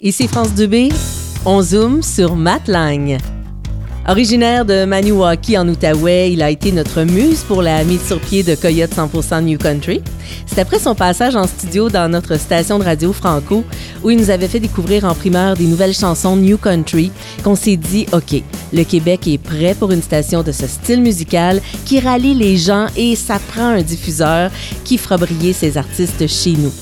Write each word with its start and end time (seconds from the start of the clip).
Ici 0.00 0.28
France 0.28 0.54
Dubé, 0.54 0.90
on 1.44 1.60
zoome 1.60 2.04
sur 2.04 2.36
Matt 2.36 2.68
Lang. 2.68 3.18
Originaire 4.06 4.64
de 4.64 4.84
Maniwaki 4.84 5.58
en 5.58 5.68
Outaouais, 5.68 6.32
il 6.32 6.40
a 6.40 6.50
été 6.50 6.70
notre 6.70 7.02
muse 7.02 7.40
pour 7.40 7.62
la 7.62 7.82
mise 7.82 8.06
sur 8.06 8.20
pied 8.20 8.44
de 8.44 8.54
Coyote 8.54 8.92
100% 8.94 9.42
New 9.42 9.58
Country. 9.58 10.00
C'est 10.46 10.60
après 10.60 10.78
son 10.78 10.94
passage 10.94 11.34
en 11.34 11.48
studio 11.48 11.88
dans 11.88 12.08
notre 12.08 12.38
station 12.38 12.78
de 12.78 12.84
radio 12.84 13.12
Franco, 13.12 13.64
où 14.04 14.10
il 14.10 14.18
nous 14.18 14.30
avait 14.30 14.46
fait 14.46 14.60
découvrir 14.60 15.04
en 15.04 15.16
primeur 15.16 15.56
des 15.56 15.66
nouvelles 15.66 15.94
chansons 15.94 16.36
New 16.36 16.58
Country, 16.58 17.10
qu'on 17.42 17.56
s'est 17.56 17.76
dit, 17.76 18.06
OK, 18.12 18.40
le 18.72 18.84
Québec 18.84 19.26
est 19.26 19.38
prêt 19.38 19.74
pour 19.76 19.90
une 19.90 20.02
station 20.02 20.44
de 20.44 20.52
ce 20.52 20.68
style 20.68 21.02
musical 21.02 21.60
qui 21.84 21.98
rallie 21.98 22.34
les 22.34 22.56
gens 22.56 22.86
et 22.96 23.16
ça 23.16 23.40
prend 23.52 23.66
un 23.66 23.82
diffuseur 23.82 24.52
qui 24.84 24.96
fera 24.96 25.16
briller 25.16 25.52
ses 25.52 25.76
artistes 25.76 26.24
chez 26.28 26.52
nous. 26.52 26.72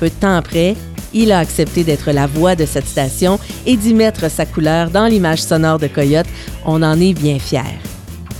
Peu 0.00 0.08
de 0.08 0.14
temps 0.14 0.36
après, 0.36 0.74
il 1.14 1.32
a 1.32 1.38
accepté 1.38 1.84
d'être 1.84 2.10
la 2.12 2.26
voix 2.26 2.54
de 2.54 2.66
cette 2.66 2.86
station 2.86 3.38
et 3.66 3.76
d'y 3.76 3.94
mettre 3.94 4.30
sa 4.30 4.46
couleur 4.46 4.90
dans 4.90 5.06
l'image 5.06 5.42
sonore 5.42 5.78
de 5.78 5.86
Coyote. 5.86 6.26
On 6.64 6.82
en 6.82 7.00
est 7.00 7.14
bien 7.14 7.38
fiers. 7.38 7.78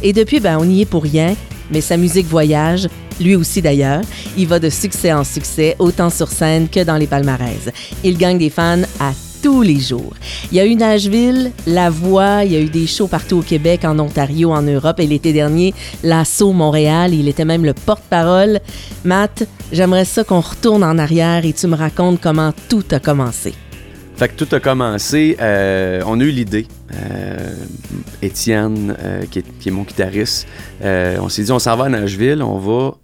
Et 0.02 0.12
depuis, 0.12 0.40
ben, 0.40 0.58
on 0.58 0.64
n'y 0.64 0.82
est 0.82 0.86
pour 0.86 1.02
rien, 1.02 1.34
mais 1.70 1.80
sa 1.80 1.96
musique 1.96 2.26
voyage, 2.26 2.88
lui 3.20 3.34
aussi 3.34 3.62
d'ailleurs. 3.62 4.02
Il 4.36 4.46
va 4.46 4.58
de 4.58 4.70
succès 4.70 5.12
en 5.12 5.24
succès, 5.24 5.76
autant 5.78 6.10
sur 6.10 6.28
scène 6.28 6.68
que 6.68 6.84
dans 6.84 6.96
les 6.96 7.06
palmarès. 7.06 7.70
Il 8.04 8.16
gagne 8.16 8.38
des 8.38 8.50
fans 8.50 8.82
à 9.00 9.12
Il 9.48 10.56
y 10.56 10.60
a 10.60 10.66
eu 10.66 10.74
Nashville, 10.74 11.52
La 11.66 11.88
Voix, 11.88 12.44
il 12.44 12.52
y 12.52 12.56
a 12.56 12.60
eu 12.60 12.68
des 12.68 12.86
shows 12.86 13.08
partout 13.08 13.38
au 13.38 13.42
Québec, 13.42 13.84
en 13.84 13.98
Ontario, 13.98 14.52
en 14.52 14.62
Europe 14.62 15.00
et 15.00 15.06
l'été 15.06 15.32
dernier, 15.32 15.72
l'Assaut 16.02 16.52
Montréal. 16.52 17.14
Il 17.14 17.28
était 17.28 17.46
même 17.46 17.64
le 17.64 17.72
porte-parole. 17.72 18.60
Matt, 19.04 19.48
j'aimerais 19.72 20.04
ça 20.04 20.22
qu'on 20.22 20.40
retourne 20.40 20.84
en 20.84 20.98
arrière 20.98 21.46
et 21.46 21.54
tu 21.54 21.66
me 21.66 21.76
racontes 21.76 22.20
comment 22.20 22.52
tout 22.68 22.84
a 22.90 23.00
commencé. 23.00 23.54
Fait 24.16 24.28
que 24.28 24.34
tout 24.34 24.54
a 24.54 24.60
commencé, 24.60 25.36
euh, 25.40 26.02
on 26.06 26.20
a 26.20 26.24
eu 26.24 26.30
l'idée. 26.30 26.66
Euh, 26.92 27.54
Étienne, 28.20 28.96
euh, 29.02 29.22
qui, 29.30 29.38
est, 29.38 29.70
mon 29.70 29.82
guitariste, 29.82 30.46
on 30.82 31.28
s'est 31.28 31.44
dit 31.44 31.52
on 31.52 31.58
s'en 31.58 31.76
va 31.76 31.84
à 31.84 31.88
Nashville, 31.88 32.42
on 32.42 32.58
va 32.58 32.96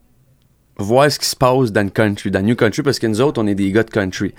voir 0.78 1.10
ce 1.10 1.18
qui 1.18 1.26
se 1.26 1.36
passe 1.36 1.72
dans 1.72 1.82
le 1.82 1.90
country, 1.90 2.30
dans 2.30 2.40
le 2.40 2.46
new 2.46 2.56
country, 2.56 2.82
parce 2.82 2.98
que 2.98 3.06
nous 3.06 3.20
autres, 3.20 3.40
on 3.40 3.46
est 3.46 3.54
des 3.54 3.70
gars 3.70 3.84
de 3.84 3.90
country. 3.90 4.34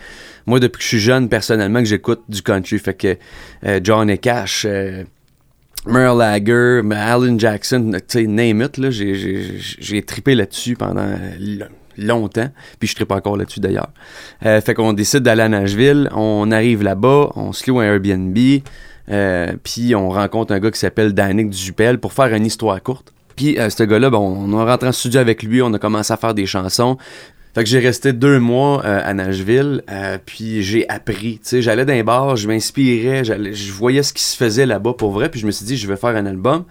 Moi, 0.45 0.59
depuis 0.59 0.80
que 0.80 0.83
je 0.83 0.89
suis 0.89 1.00
jeune, 1.00 1.30
personnellement, 1.30 1.80
que 1.80 1.86
j'écoute 1.86 2.23
du 2.27 2.42
country, 2.42 2.80
fait 2.80 2.94
que 2.94 3.17
euh, 3.66 3.80
John 3.83 4.16
Cash, 4.17 4.66
euh, 4.67 5.03
Merle 5.88 6.19
Lager, 6.19 6.81
Alan 6.92 7.38
Jackson, 7.38 7.92
tu 7.94 8.02
sais, 8.08 8.27
name 8.27 8.61
it, 8.61 8.77
là, 8.77 8.89
j'ai 8.89 10.02
tripé 10.02 10.36
là-dessus 10.36 10.75
pendant 10.75 11.16
longtemps, 11.97 12.49
puis 12.80 12.89
je 12.89 12.95
tripe 12.95 13.11
encore 13.11 13.38
là-dessus 13.38 13.61
d'ailleurs. 13.61 13.92
Euh, 14.45 14.59
fait 14.59 14.73
qu'on 14.73 14.94
décide 14.94 15.20
d'aller 15.20 15.44
à 15.44 15.49
Nashville, 15.49 16.09
on 16.14 16.52
arrive 16.52 16.83
là-bas, 16.83 17.31
on 17.36 17.53
se 17.53 17.70
loue 17.70 17.80
un 17.80 17.86
Airbnb, 17.86 18.38
puis 19.64 19.95
on 19.95 20.09
rencontre 20.09 20.53
un 20.53 20.59
gars 20.59 20.72
qui 20.72 20.80
s'appelle 20.80 21.14
Danick 21.14 21.52
Dupel 21.52 21.99
pour 21.99 22.11
faire 22.11 22.33
une 22.33 22.45
histoire 22.45 22.81
courte. 22.81 23.14
Puis 23.36 23.59
euh, 23.59 23.69
ce 23.69 23.83
gars-là, 23.83 24.09
bon, 24.09 24.19
on 24.19 24.52
est 24.59 24.64
rentré 24.64 24.88
en 24.88 24.91
studio 24.91 25.19
avec 25.19 25.44
lui, 25.44 25.61
on 25.61 25.73
a 25.73 25.80
commencé 25.80 26.14
à 26.14 26.17
faire 26.17 26.33
des 26.33 26.45
chansons. 26.45 26.97
Fait 27.53 27.64
que 27.64 27.69
j'ai 27.69 27.80
resté 27.80 28.11
deux 28.11 28.38
mois 28.39 28.83
euh, 28.83 29.00
à 29.02 29.14
Nashville, 29.14 29.81
euh, 29.89 30.17
puis 30.23 30.61
j'ai 30.61 30.89
appris. 30.89 31.39
Tu 31.42 31.50
sais, 31.50 31.61
j'allais 31.61 31.86
dans 31.86 31.94
les 31.94 32.03
bars, 32.03 32.36
je 32.36 32.50
m'inspirais, 32.50 33.23
je 33.23 33.72
voyais 33.72 34.03
ce 34.03 34.11
qui 34.11 34.23
se 34.23 34.36
faisait 34.36 34.66
là-bas 34.66 34.94
pour 34.94 35.11
vrai, 35.11 35.30
puis 35.30 35.39
je 35.39 35.45
me 35.45 35.52
suis 35.52 35.66
dit, 35.66 35.77
je 35.77 35.88
vais 35.88 35.95
faire 35.95 36.17
un 36.17 36.25
album, 36.25 36.66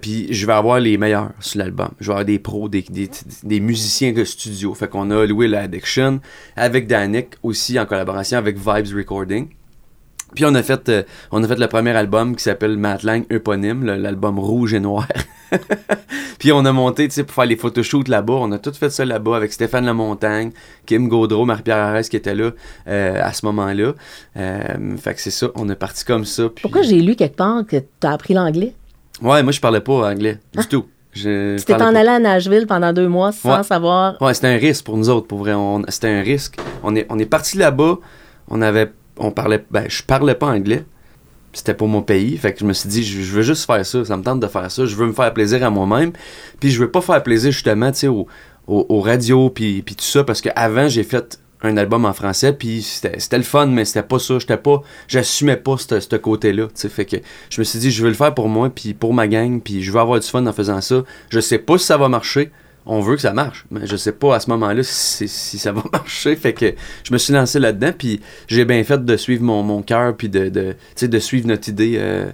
puis 0.00 0.32
je 0.32 0.46
vais 0.46 0.52
avoir 0.52 0.78
les 0.78 0.96
meilleurs 0.96 1.32
sur 1.40 1.58
l'album. 1.58 1.88
Je 1.98 2.06
vais 2.06 2.12
avoir 2.12 2.24
des 2.24 2.38
pros, 2.38 2.68
des, 2.68 2.84
des, 3.42 3.58
musiciens 3.58 4.12
de 4.12 4.22
studio. 4.22 4.72
Fait 4.74 4.86
qu'on 4.86 5.10
a 5.10 5.26
loué 5.26 5.48
l'Addiction 5.48 6.20
avec 6.54 6.86
Danick, 6.86 7.30
aussi 7.42 7.80
en 7.80 7.84
collaboration 7.84 8.38
avec 8.38 8.58
Vibes 8.58 8.96
Recording. 8.96 9.48
Puis 10.34 10.44
on 10.44 10.54
a 10.54 10.62
fait 10.62 10.88
euh, 10.88 11.02
on 11.30 11.42
a 11.42 11.48
fait 11.48 11.58
le 11.58 11.66
premier 11.66 11.90
album 11.90 12.36
qui 12.36 12.42
s'appelle 12.42 12.76
Matlang 12.76 13.24
éponyme, 13.30 13.84
l'album 13.84 14.38
rouge 14.38 14.74
et 14.74 14.80
noir. 14.80 15.06
puis 16.38 16.52
on 16.52 16.64
a 16.64 16.72
monté, 16.72 17.08
tu 17.08 17.14
sais, 17.14 17.24
pour 17.24 17.34
faire 17.34 17.46
les 17.46 17.56
photoshoots 17.56 18.08
là-bas, 18.08 18.34
on 18.34 18.52
a 18.52 18.58
tout 18.58 18.72
fait 18.72 18.90
ça 18.90 19.04
là-bas 19.04 19.36
avec 19.36 19.52
Stéphane 19.52 19.84
Lamontagne, 19.84 20.52
Kim 20.86 21.08
Gaudreau, 21.08 21.44
Marie-Pierre 21.44 21.78
Arès 21.78 22.08
qui 22.08 22.16
était 22.16 22.34
là 22.34 22.50
euh, 22.88 23.20
à 23.22 23.32
ce 23.32 23.44
moment-là. 23.46 23.92
Euh, 24.36 24.96
fait 24.96 25.14
que 25.14 25.20
c'est 25.20 25.30
ça, 25.30 25.48
on 25.54 25.68
est 25.68 25.76
parti 25.76 26.04
comme 26.04 26.24
ça. 26.24 26.44
Pourquoi 26.60 26.82
j'ai 26.82 27.00
lu 27.00 27.16
quelque 27.16 27.36
part 27.36 27.66
que 27.66 27.76
tu 27.76 28.06
as 28.06 28.12
appris 28.12 28.34
l'anglais? 28.34 28.74
Ouais, 29.20 29.42
moi 29.42 29.52
je 29.52 29.60
parlais 29.60 29.80
pas 29.80 30.10
anglais 30.10 30.38
du 30.52 30.60
ah. 30.60 30.64
tout. 30.68 30.86
Je, 31.12 31.58
tu 31.58 31.64
t'es 31.66 31.74
en 31.74 31.94
allé 31.94 32.08
à 32.08 32.18
Nashville 32.18 32.66
pendant 32.66 32.94
deux 32.94 33.08
mois 33.08 33.32
sans 33.32 33.62
savoir. 33.62 34.20
Ouais, 34.22 34.32
c'était 34.32 34.48
un 34.48 34.56
risque 34.56 34.86
pour 34.86 34.96
nous 34.96 35.10
autres, 35.10 35.26
pour 35.26 35.40
vrai. 35.40 35.52
C'était 35.88 36.08
un 36.08 36.22
risque. 36.22 36.56
On 36.82 36.96
est, 36.96 37.06
on 37.10 37.18
est 37.18 37.26
parti 37.26 37.58
là-bas, 37.58 37.98
on 38.48 38.62
avait 38.62 38.90
on 39.22 39.30
parlait, 39.30 39.64
ben, 39.70 39.84
je 39.88 40.02
parlais 40.02 40.34
pas 40.34 40.48
anglais. 40.48 40.84
C'était 41.52 41.74
pour 41.74 41.88
mon 41.88 42.02
pays. 42.02 42.36
Fait 42.38 42.52
que 42.52 42.60
je 42.60 42.64
me 42.64 42.72
suis 42.72 42.88
dit, 42.88 43.04
je, 43.04 43.32
veux 43.32 43.42
juste 43.42 43.66
faire 43.66 43.84
ça. 43.84 44.04
Ça 44.04 44.16
me 44.16 44.22
tente 44.22 44.40
de 44.40 44.46
faire 44.46 44.70
ça. 44.70 44.86
Je 44.86 44.96
veux 44.96 45.06
me 45.06 45.12
faire 45.12 45.32
plaisir 45.34 45.62
à 45.64 45.70
moi-même. 45.70 46.12
Puis 46.60 46.70
je 46.70 46.80
veux 46.80 46.90
pas 46.90 47.02
faire 47.02 47.22
plaisir 47.22 47.52
justement, 47.52 47.92
tu 47.92 47.98
sais, 47.98 48.08
aux, 48.08 48.26
au, 48.66 49.00
radios, 49.00 49.50
puis, 49.50 49.82
puis 49.82 49.94
tout 49.94 50.04
ça. 50.04 50.24
Parce 50.24 50.40
qu'avant, 50.40 50.88
j'ai 50.88 51.04
fait 51.04 51.38
un 51.62 51.76
album 51.76 52.04
en 52.04 52.12
français, 52.12 52.52
puis 52.52 52.82
c'était 52.82 53.36
le 53.36 53.44
fun, 53.44 53.66
mais 53.66 53.84
c'était 53.84 54.02
pas 54.02 54.18
ça. 54.18 54.38
J'étais 54.38 54.56
pas, 54.56 54.82
j'assumais 55.06 55.56
pas 55.56 55.76
ce 55.78 56.16
côté-là. 56.16 56.68
Fait 56.74 57.04
que 57.04 57.18
je 57.50 57.60
me 57.60 57.64
suis 57.64 57.78
dit, 57.78 57.90
je 57.90 58.02
veux 58.02 58.08
le 58.08 58.14
faire 58.14 58.34
pour 58.34 58.48
moi, 58.48 58.70
puis 58.70 58.94
pour 58.94 59.14
ma 59.14 59.28
gang, 59.28 59.60
puis 59.60 59.82
je 59.82 59.92
veux 59.92 60.00
avoir 60.00 60.18
du 60.18 60.26
fun 60.26 60.44
en 60.46 60.52
faisant 60.52 60.80
ça. 60.80 61.04
Je 61.28 61.40
sais 61.40 61.58
pas 61.58 61.78
si 61.78 61.86
ça 61.86 61.96
va 61.96 62.08
marcher, 62.08 62.50
on 62.86 63.00
veut 63.00 63.16
que 63.16 63.22
ça 63.22 63.32
marche. 63.32 63.64
Mais 63.70 63.86
je 63.86 63.96
sais 63.96 64.12
pas 64.12 64.36
à 64.36 64.40
ce 64.40 64.50
moment-là 64.50 64.82
si, 64.82 65.28
ça 65.28 65.72
va 65.72 65.82
marcher. 65.92 66.36
Fait 66.36 66.52
que 66.52 66.74
je 67.04 67.12
me 67.12 67.18
suis 67.18 67.32
lancé 67.32 67.58
là-dedans, 67.58 67.92
puis 67.96 68.20
j'ai 68.48 68.64
bien 68.64 68.82
fait 68.84 69.04
de 69.04 69.16
suivre 69.16 69.42
mon, 69.42 69.62
mon 69.62 69.82
cœur, 69.82 70.16
puis 70.16 70.28
de, 70.28 70.48
de, 70.48 70.74
de 71.00 71.18
suivre 71.18 71.46
notre 71.46 71.68
idée 71.68 71.94
euh, 71.96 72.26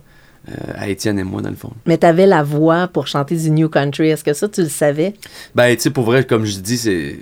euh, 0.48 0.72
à 0.74 0.88
Étienne 0.88 1.18
et 1.18 1.24
moi, 1.24 1.42
dans 1.42 1.50
le 1.50 1.56
fond. 1.56 1.72
Mais 1.86 1.98
tu 1.98 2.06
avais 2.06 2.26
la 2.26 2.42
voix 2.42 2.88
pour 2.88 3.06
chanter 3.06 3.36
du 3.36 3.50
New 3.50 3.68
Country. 3.68 4.08
Est-ce 4.08 4.24
que 4.24 4.32
ça, 4.32 4.48
tu 4.48 4.62
le 4.62 4.68
savais? 4.68 5.14
Ben, 5.54 5.74
tu 5.76 5.82
sais, 5.82 5.90
pour 5.90 6.04
vrai, 6.04 6.24
comme 6.24 6.44
je 6.44 6.58
dis, 6.58 6.78
c'est. 6.78 7.18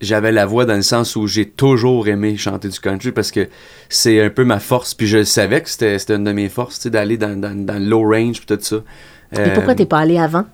J'avais 0.00 0.32
la 0.32 0.44
voix 0.44 0.66
dans 0.66 0.74
le 0.74 0.82
sens 0.82 1.16
où 1.16 1.26
j'ai 1.26 1.48
toujours 1.48 2.08
aimé 2.08 2.36
chanter 2.36 2.68
du 2.68 2.78
country 2.78 3.10
parce 3.10 3.30
que 3.30 3.48
c'est 3.88 4.20
un 4.22 4.28
peu 4.28 4.44
ma 4.44 4.58
force. 4.58 4.92
Puis 4.92 5.06
je 5.06 5.24
savais 5.24 5.62
que 5.62 5.70
c'était 5.70 5.96
une 6.14 6.24
de 6.24 6.32
mes 6.32 6.50
forces, 6.50 6.86
d'aller 6.88 7.16
dans, 7.16 7.40
dans, 7.40 7.56
dans, 7.56 7.78
le 7.78 7.86
low 7.86 8.02
range 8.02 8.44
puis 8.44 8.46
tout 8.54 8.58
ça. 8.60 8.76
Et 9.32 9.50
pourquoi 9.54 9.72
euh, 9.72 9.76
t'es 9.76 9.86
pas 9.86 10.00
allé 10.00 10.18
avant? 10.18 10.44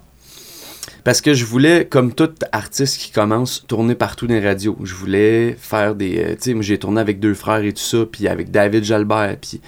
Parce 1.05 1.21
que 1.21 1.35
je 1.35 1.45
voulais, 1.45 1.87
comme 1.87 2.13
tout 2.13 2.31
artiste 2.53 2.99
qui 2.99 3.11
commence, 3.11 3.65
tourner 3.67 3.95
partout 3.95 4.27
dans 4.27 4.35
les 4.35 4.47
radios. 4.47 4.77
Je 4.83 4.95
voulais 4.95 5.57
faire 5.59 5.95
des. 5.95 6.19
Euh, 6.19 6.37
tu 6.41 6.53
sais, 6.53 6.63
j'ai 6.63 6.79
tourné 6.79 7.01
avec 7.01 7.21
deux 7.21 7.35
frères 7.35 7.65
et 7.65 7.73
tout 7.73 7.83
ça, 7.83 8.05
puis 8.11 8.29
avec 8.29 8.51
David 8.51 8.85
Jalbert, 8.85 9.37
puis 9.41 9.61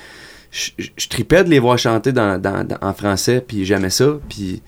je, 0.51 1.09
tripais 1.09 1.45
de 1.45 1.49
les 1.49 1.59
voir 1.59 1.79
chanter 1.79 2.13
dans, 2.13 2.41
en 2.83 2.95
français, 2.95 3.43
puis 3.47 3.65
j'aimais 3.65 3.91
ça, 3.91 4.19
puis. 4.29 4.63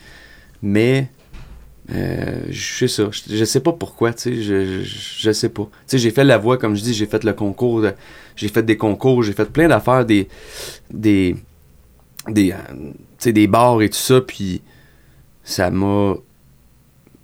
Mais. 0.62 1.10
Euh, 1.92 2.40
je 2.48 2.78
sais 2.78 2.88
ça. 2.88 3.10
Je, 3.12 3.44
sais 3.44 3.60
pas 3.60 3.72
pourquoi, 3.72 4.14
tu 4.14 4.22
sais. 4.22 4.42
Je, 4.42 4.82
je, 4.82 5.32
sais 5.32 5.50
pas. 5.50 5.64
Tu 5.64 5.70
sais, 5.86 5.98
j'ai 5.98 6.10
fait 6.10 6.24
la 6.24 6.38
voix, 6.38 6.56
comme 6.56 6.74
je 6.74 6.82
dis, 6.82 6.94
j'ai 6.94 7.06
fait 7.06 7.24
le 7.24 7.34
concours. 7.34 7.84
J'ai 8.36 8.48
fait 8.48 8.62
des 8.62 8.78
concours, 8.78 9.22
j'ai 9.22 9.34
fait 9.34 9.50
plein 9.50 9.68
d'affaires, 9.68 10.06
des. 10.06 10.28
Des. 10.90 11.36
Des. 12.26 12.52
Euh, 12.52 12.56
tu 12.80 12.94
sais, 13.18 13.32
des 13.32 13.46
bars 13.46 13.82
et 13.82 13.90
tout 13.90 13.98
ça, 13.98 14.22
puis 14.22 14.62
ça 15.44 15.70
m'a 15.70 16.14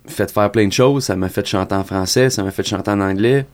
fait 0.05 0.31
faire 0.31 0.51
plein 0.51 0.67
de 0.67 0.73
choses. 0.73 1.05
Ça 1.05 1.15
m'a 1.15 1.29
fait 1.29 1.45
chanter 1.45 1.75
en 1.75 1.83
français, 1.83 2.29
ça 2.29 2.43
m'a 2.43 2.51
fait 2.51 2.67
chanter 2.67 2.91
en 2.91 3.01
anglais. 3.01 3.45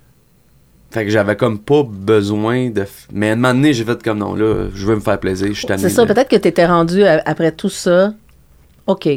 Fait 0.90 1.04
que 1.04 1.12
j'avais 1.12 1.36
comme 1.36 1.60
pas 1.60 1.84
besoin 1.84 2.70
de. 2.70 2.86
Mais 3.12 3.30
à 3.30 3.34
un 3.34 3.36
moment 3.36 3.54
donné, 3.54 3.74
j'ai 3.74 3.84
fait 3.84 4.02
comme 4.02 4.20
non, 4.20 4.36
là, 4.36 4.68
je 4.74 4.86
veux 4.86 4.96
me 4.96 5.02
faire 5.02 5.20
plaisir, 5.20 5.48
je 5.48 5.54
suis 5.54 5.68
C'est 5.68 5.90
ça, 5.90 6.06
peut-être 6.06 6.30
que 6.30 6.38
tu 6.38 6.48
étais 6.48 6.66
rendu 6.66 7.04
après 7.04 7.52
tout 7.52 7.70
ça. 7.70 8.14
OK, 8.86 9.10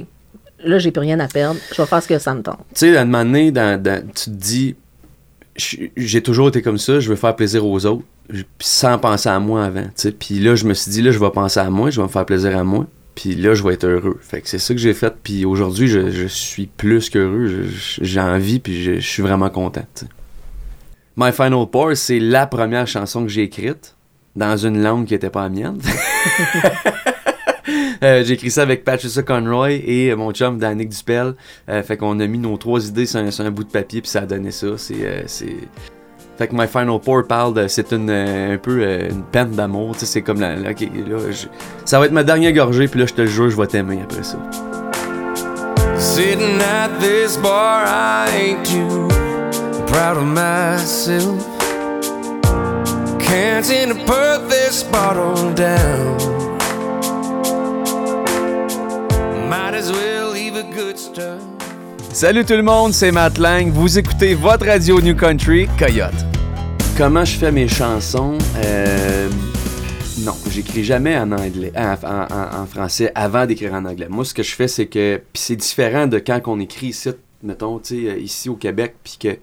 là, 0.65 0.79
j'ai 0.81 0.91
plus 0.91 1.01
rien 1.01 1.21
à 1.21 1.29
perdre, 1.29 1.61
je 1.73 1.81
vais 1.81 1.87
faire 1.87 2.03
ce 2.03 2.09
que 2.09 2.19
ça 2.19 2.35
me 2.35 2.43
tente. 2.43 2.59
Tu 2.75 2.81
sais, 2.81 2.97
à 2.97 3.03
un 3.03 3.05
moment 3.05 3.25
donné, 3.25 3.53
tu 3.53 4.25
te 4.25 4.31
dis, 4.31 4.75
j'ai 5.55 6.23
toujours 6.23 6.49
été 6.49 6.61
comme 6.61 6.79
ça, 6.79 6.99
je 6.99 7.09
veux 7.09 7.15
faire 7.15 7.37
plaisir 7.37 7.65
aux 7.65 7.87
autres, 7.87 8.03
sans 8.59 8.99
penser 8.99 9.29
à 9.29 9.39
moi 9.39 9.65
avant. 9.65 9.87
Puis 10.19 10.41
là, 10.41 10.57
je 10.57 10.65
me 10.65 10.75
suis 10.75 10.91
dit, 10.91 11.03
là, 11.03 11.13
je 11.13 11.21
vais 11.21 11.31
penser 11.31 11.61
à 11.61 11.71
moi, 11.71 11.91
je 11.91 12.01
vais 12.01 12.07
me 12.07 12.13
faire 12.13 12.27
plaisir 12.27 12.59
à 12.59 12.65
moi. 12.65 12.87
Puis 13.21 13.35
là, 13.35 13.53
je 13.53 13.63
vais 13.63 13.75
être 13.75 13.85
heureux. 13.85 14.19
Fait 14.23 14.41
que 14.41 14.49
c'est 14.49 14.59
ça 14.59 14.73
que 14.73 14.81
j'ai 14.81 14.95
fait. 14.95 15.15
Puis 15.23 15.45
aujourd'hui, 15.45 15.89
je, 15.89 16.27
suis 16.27 16.67
plus 16.67 17.11
qu'heureux. 17.11 17.67
J'ai 18.01 18.19
envie, 18.19 18.61
puis 18.61 18.83
je, 18.83 18.99
suis 18.99 19.23
vraiment 19.23 19.51
content. 19.51 19.85
My 21.19 21.31
Final 21.31 21.67
Pour, 21.71 21.95
c'est 21.97 22.19
la 22.19 22.47
première 22.47 22.87
chanson 22.87 23.23
que 23.25 23.29
j'ai 23.29 23.43
écrite 23.43 23.95
dans 24.37 24.57
une 24.57 24.83
langue 24.83 25.05
qui 25.05 25.13
n'était 25.13 25.29
pas 25.29 25.43
la 25.43 25.49
mienne. 25.51 25.81
Euh, 28.03 28.25
j'ai 28.25 28.33
écrit 28.33 28.51
ça 28.51 28.63
avec 28.63 28.83
Patricia 28.83 29.23
Conroy 29.23 29.73
et 29.73 30.15
mon 30.15 30.33
chum 30.33 30.59
Danick 30.59 30.89
Duspel. 30.89 31.35
Euh, 31.69 31.83
fait 31.83 31.99
qu'on 31.99 32.19
a 32.19 32.27
mis 32.27 32.39
nos 32.39 32.57
trois 32.57 32.89
idées 32.89 33.05
sur 33.05 33.21
un, 33.21 33.51
bout 33.51 33.63
de 33.63 33.69
papier, 33.69 34.01
puis 34.01 34.11
ça 34.11 34.21
a 34.21 34.27
donné 34.27 34.51
ça. 34.51 34.79
C'est 34.79 35.05
euh, 35.05 35.23
fait 36.41 36.49
que 36.49 36.55
My 36.55 36.67
Final 36.67 36.99
Pour 37.01 37.27
parle 37.27 37.53
de. 37.53 37.69
C'est 37.69 37.93
une, 37.93 38.09
euh, 38.09 38.55
un 38.55 38.57
peu 38.57 38.81
euh, 38.81 39.11
une 39.11 39.25
peine 39.25 39.51
d'amour. 39.51 39.93
Tu 39.93 40.01
sais, 40.01 40.07
c'est 40.07 40.23
comme 40.23 40.41
la. 40.41 40.57
là, 40.57 40.71
ça 41.85 41.99
va 41.99 42.07
être 42.07 42.13
ma 42.13 42.25
dernière 42.25 42.55
gorgée, 42.55 42.89
puis 42.89 42.99
là, 42.99 43.05
je 43.05 43.13
te 43.13 43.21
le 43.21 43.27
jure, 43.27 43.51
je 43.51 43.57
vais 43.59 43.67
t'aimer 43.67 43.99
après 44.03 44.23
ça. 44.23 44.39
Sitting 45.99 46.59
at 46.63 46.89
this 46.99 47.37
bar, 47.37 47.85
I 47.85 48.31
ain't 48.35 48.65
too 48.65 49.07
proud 49.87 50.17
of 50.17 50.25
myself. 50.25 51.47
Can't 53.19 53.63
seem 53.63 53.91
to 53.91 53.95
put 54.07 54.49
this 54.49 54.83
bottle 54.85 55.53
down. 55.53 56.17
Might 59.51 59.75
as 59.75 59.93
well 59.93 60.33
leave 60.33 60.57
a 60.57 60.63
good 60.75 60.99
stuff. 60.99 61.39
Salut 62.15 62.47
tout 62.47 62.57
le 62.57 62.63
monde, 62.63 62.95
c'est 62.95 63.13
Matt 63.13 63.37
Lang. 63.37 63.71
Vous 63.71 63.99
écoutez 63.99 64.35
votre 64.35 64.65
radio 64.65 65.03
New 65.03 65.15
Country, 65.15 65.69
Coyote. 65.79 66.30
Comment 66.97 67.25
je 67.25 67.37
fais 67.37 67.53
mes 67.53 67.69
chansons? 67.69 68.37
Euh, 68.57 69.29
non, 70.21 70.35
j'écris 70.51 70.85
jamais 70.85 71.17
en 71.17 71.33
anglais, 71.33 71.73
en, 71.77 72.67
français 72.67 73.11
avant 73.15 73.47
d'écrire 73.47 73.75
en 73.75 73.85
anglais. 73.85 74.09
Moi, 74.09 74.25
ce 74.25 74.35
que 74.35 74.43
je 74.43 74.55
fais, 74.55 74.69
c'est 74.69 74.87
que. 74.87 75.21
C'est 75.35 75.57
différent 75.57 76.07
de 76.07 76.19
quand 76.19 76.41
on 76.47 76.61
écrit 76.61 76.89
ici, 76.89 77.11
mettons, 77.43 77.81
sais, 77.83 78.21
ici 78.21 78.49
au 78.49 78.57
Québec, 78.57 78.97
puis 79.03 79.17
que. 79.19 79.39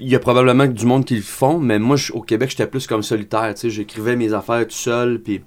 Il 0.00 0.08
y 0.08 0.14
a 0.14 0.18
probablement 0.18 0.66
du 0.66 0.86
monde 0.86 1.04
qui 1.04 1.16
le 1.16 1.22
font, 1.22 1.58
mais 1.58 1.78
moi, 1.78 1.96
au 2.12 2.22
Québec, 2.22 2.50
j'étais 2.50 2.66
plus 2.66 2.86
comme 2.86 3.02
solitaire. 3.02 3.52
J'écrivais 3.62 4.16
mes 4.16 4.32
affaires 4.32 4.66
tout 4.66 4.72
seul, 4.72 5.20
puis 5.20 5.42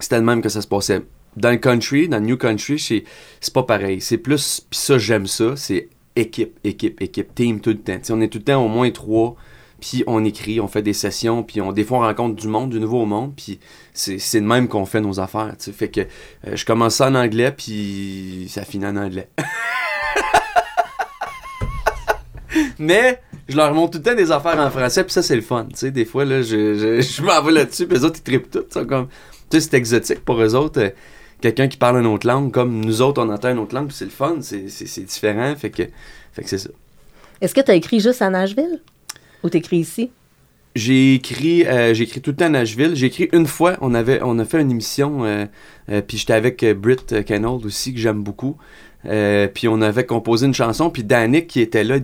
c'était 0.00 0.18
le 0.18 0.24
même 0.24 0.42
que 0.42 0.48
ça 0.48 0.60
se 0.60 0.66
passait. 0.66 1.02
Dans 1.36 1.50
le 1.50 1.58
country, 1.58 2.08
dans 2.08 2.18
le 2.18 2.24
new 2.24 2.36
country, 2.36 2.78
c'est 2.78 3.54
pas 3.54 3.62
pareil. 3.62 4.00
C'est 4.00 4.18
plus. 4.18 4.60
Puis 4.68 4.80
ça, 4.80 4.98
j'aime 4.98 5.26
ça. 5.26 5.56
C'est 5.56 5.88
équipe, 6.16 6.58
équipe, 6.64 7.00
équipe, 7.00 7.34
team 7.34 7.60
tout 7.60 7.70
le 7.70 7.78
temps. 7.78 7.98
on 8.10 8.20
est 8.20 8.28
tout 8.28 8.38
le 8.38 8.44
temps 8.44 8.64
au 8.64 8.68
moins 8.68 8.90
trois 8.90 9.36
puis 9.82 10.04
on 10.06 10.24
écrit, 10.24 10.60
on 10.60 10.68
fait 10.68 10.80
des 10.80 10.92
sessions, 10.92 11.42
puis 11.42 11.60
on, 11.60 11.72
des 11.72 11.82
fois 11.82 11.98
on 11.98 12.02
rencontre 12.02 12.36
du 12.40 12.46
monde, 12.46 12.70
du 12.70 12.78
nouveau 12.78 13.04
monde, 13.04 13.32
puis 13.36 13.58
c'est, 13.92 14.40
de 14.40 14.46
même 14.46 14.68
qu'on 14.68 14.86
fait 14.86 15.00
nos 15.00 15.18
affaires. 15.18 15.52
Fait 15.58 15.88
que 15.88 16.02
euh, 16.02 16.54
je 16.54 16.64
commence 16.64 16.94
ça 16.94 17.08
en 17.08 17.16
anglais, 17.16 17.50
puis 17.50 18.46
ça 18.48 18.64
finit 18.64 18.86
en 18.86 18.96
anglais. 18.96 19.28
Mais 22.78 23.20
je 23.48 23.56
leur 23.56 23.74
montre 23.74 23.92
tout 23.92 23.98
le 23.98 24.04
temps 24.04 24.14
des 24.14 24.30
affaires 24.30 24.60
en 24.60 24.70
français, 24.70 25.02
puis 25.02 25.12
ça 25.12 25.20
c'est 25.20 25.34
le 25.34 25.42
fun. 25.42 25.66
Des 25.82 26.04
fois, 26.04 26.24
là, 26.24 26.42
je, 26.42 27.00
je, 27.00 27.22
m'en 27.22 27.42
vais 27.42 27.50
là-dessus, 27.50 27.88
puis 27.88 27.98
les 27.98 28.04
autres 28.04 28.20
ils 28.20 28.22
trippent 28.22 28.52
tout. 28.52 28.64
Comme... 28.86 29.08
C'est 29.50 29.74
exotique 29.74 30.24
pour 30.24 30.40
eux 30.40 30.54
autres. 30.54 30.80
Euh, 30.80 30.90
quelqu'un 31.40 31.66
qui 31.66 31.76
parle 31.76 31.96
une 31.96 32.06
autre 32.06 32.28
langue, 32.28 32.52
comme 32.52 32.84
nous 32.84 33.02
autres 33.02 33.20
on 33.20 33.28
entend 33.30 33.50
une 33.50 33.58
autre 33.58 33.74
langue, 33.74 33.88
puis 33.88 33.96
c'est 33.96 34.04
le 34.04 34.12
fun, 34.12 34.36
c'est 34.42 35.04
différent, 35.04 35.56
fait 35.56 35.70
que, 35.70 35.82
fait 36.34 36.42
que 36.44 36.48
c'est 36.48 36.58
ça. 36.58 36.70
Est-ce 37.40 37.52
que 37.52 37.60
tu 37.60 37.72
as 37.72 37.74
écrit 37.74 37.98
juste 37.98 38.22
à 38.22 38.30
Nashville? 38.30 38.80
Ou 39.42 39.48
t'écris 39.48 39.78
ici? 39.78 40.10
J'ai 40.74 41.14
écrit, 41.14 41.66
euh, 41.66 41.92
j'ai 41.92 42.04
écrit 42.04 42.22
tout 42.22 42.30
le 42.30 42.36
temps 42.36 42.46
à 42.46 42.50
Nashville. 42.50 42.94
J'ai 42.94 43.06
écrit 43.06 43.28
une 43.32 43.46
fois, 43.46 43.76
on, 43.82 43.94
avait, 43.94 44.20
on 44.22 44.38
a 44.38 44.44
fait 44.46 44.60
une 44.60 44.70
émission, 44.70 45.24
euh, 45.24 45.44
euh, 45.90 46.00
puis 46.00 46.16
j'étais 46.16 46.32
avec 46.32 46.64
Britt 46.64 47.24
Kenold 47.26 47.66
aussi, 47.66 47.92
que 47.92 48.00
j'aime 48.00 48.22
beaucoup. 48.22 48.56
puis 49.02 49.68
on 49.68 49.82
avait 49.82 50.06
composé 50.06 50.46
une 50.46 50.54
chanson, 50.54 50.88
puis 50.88 51.04
Danick 51.04 51.48
qui 51.48 51.60
était 51.60 51.84
là 51.84 51.98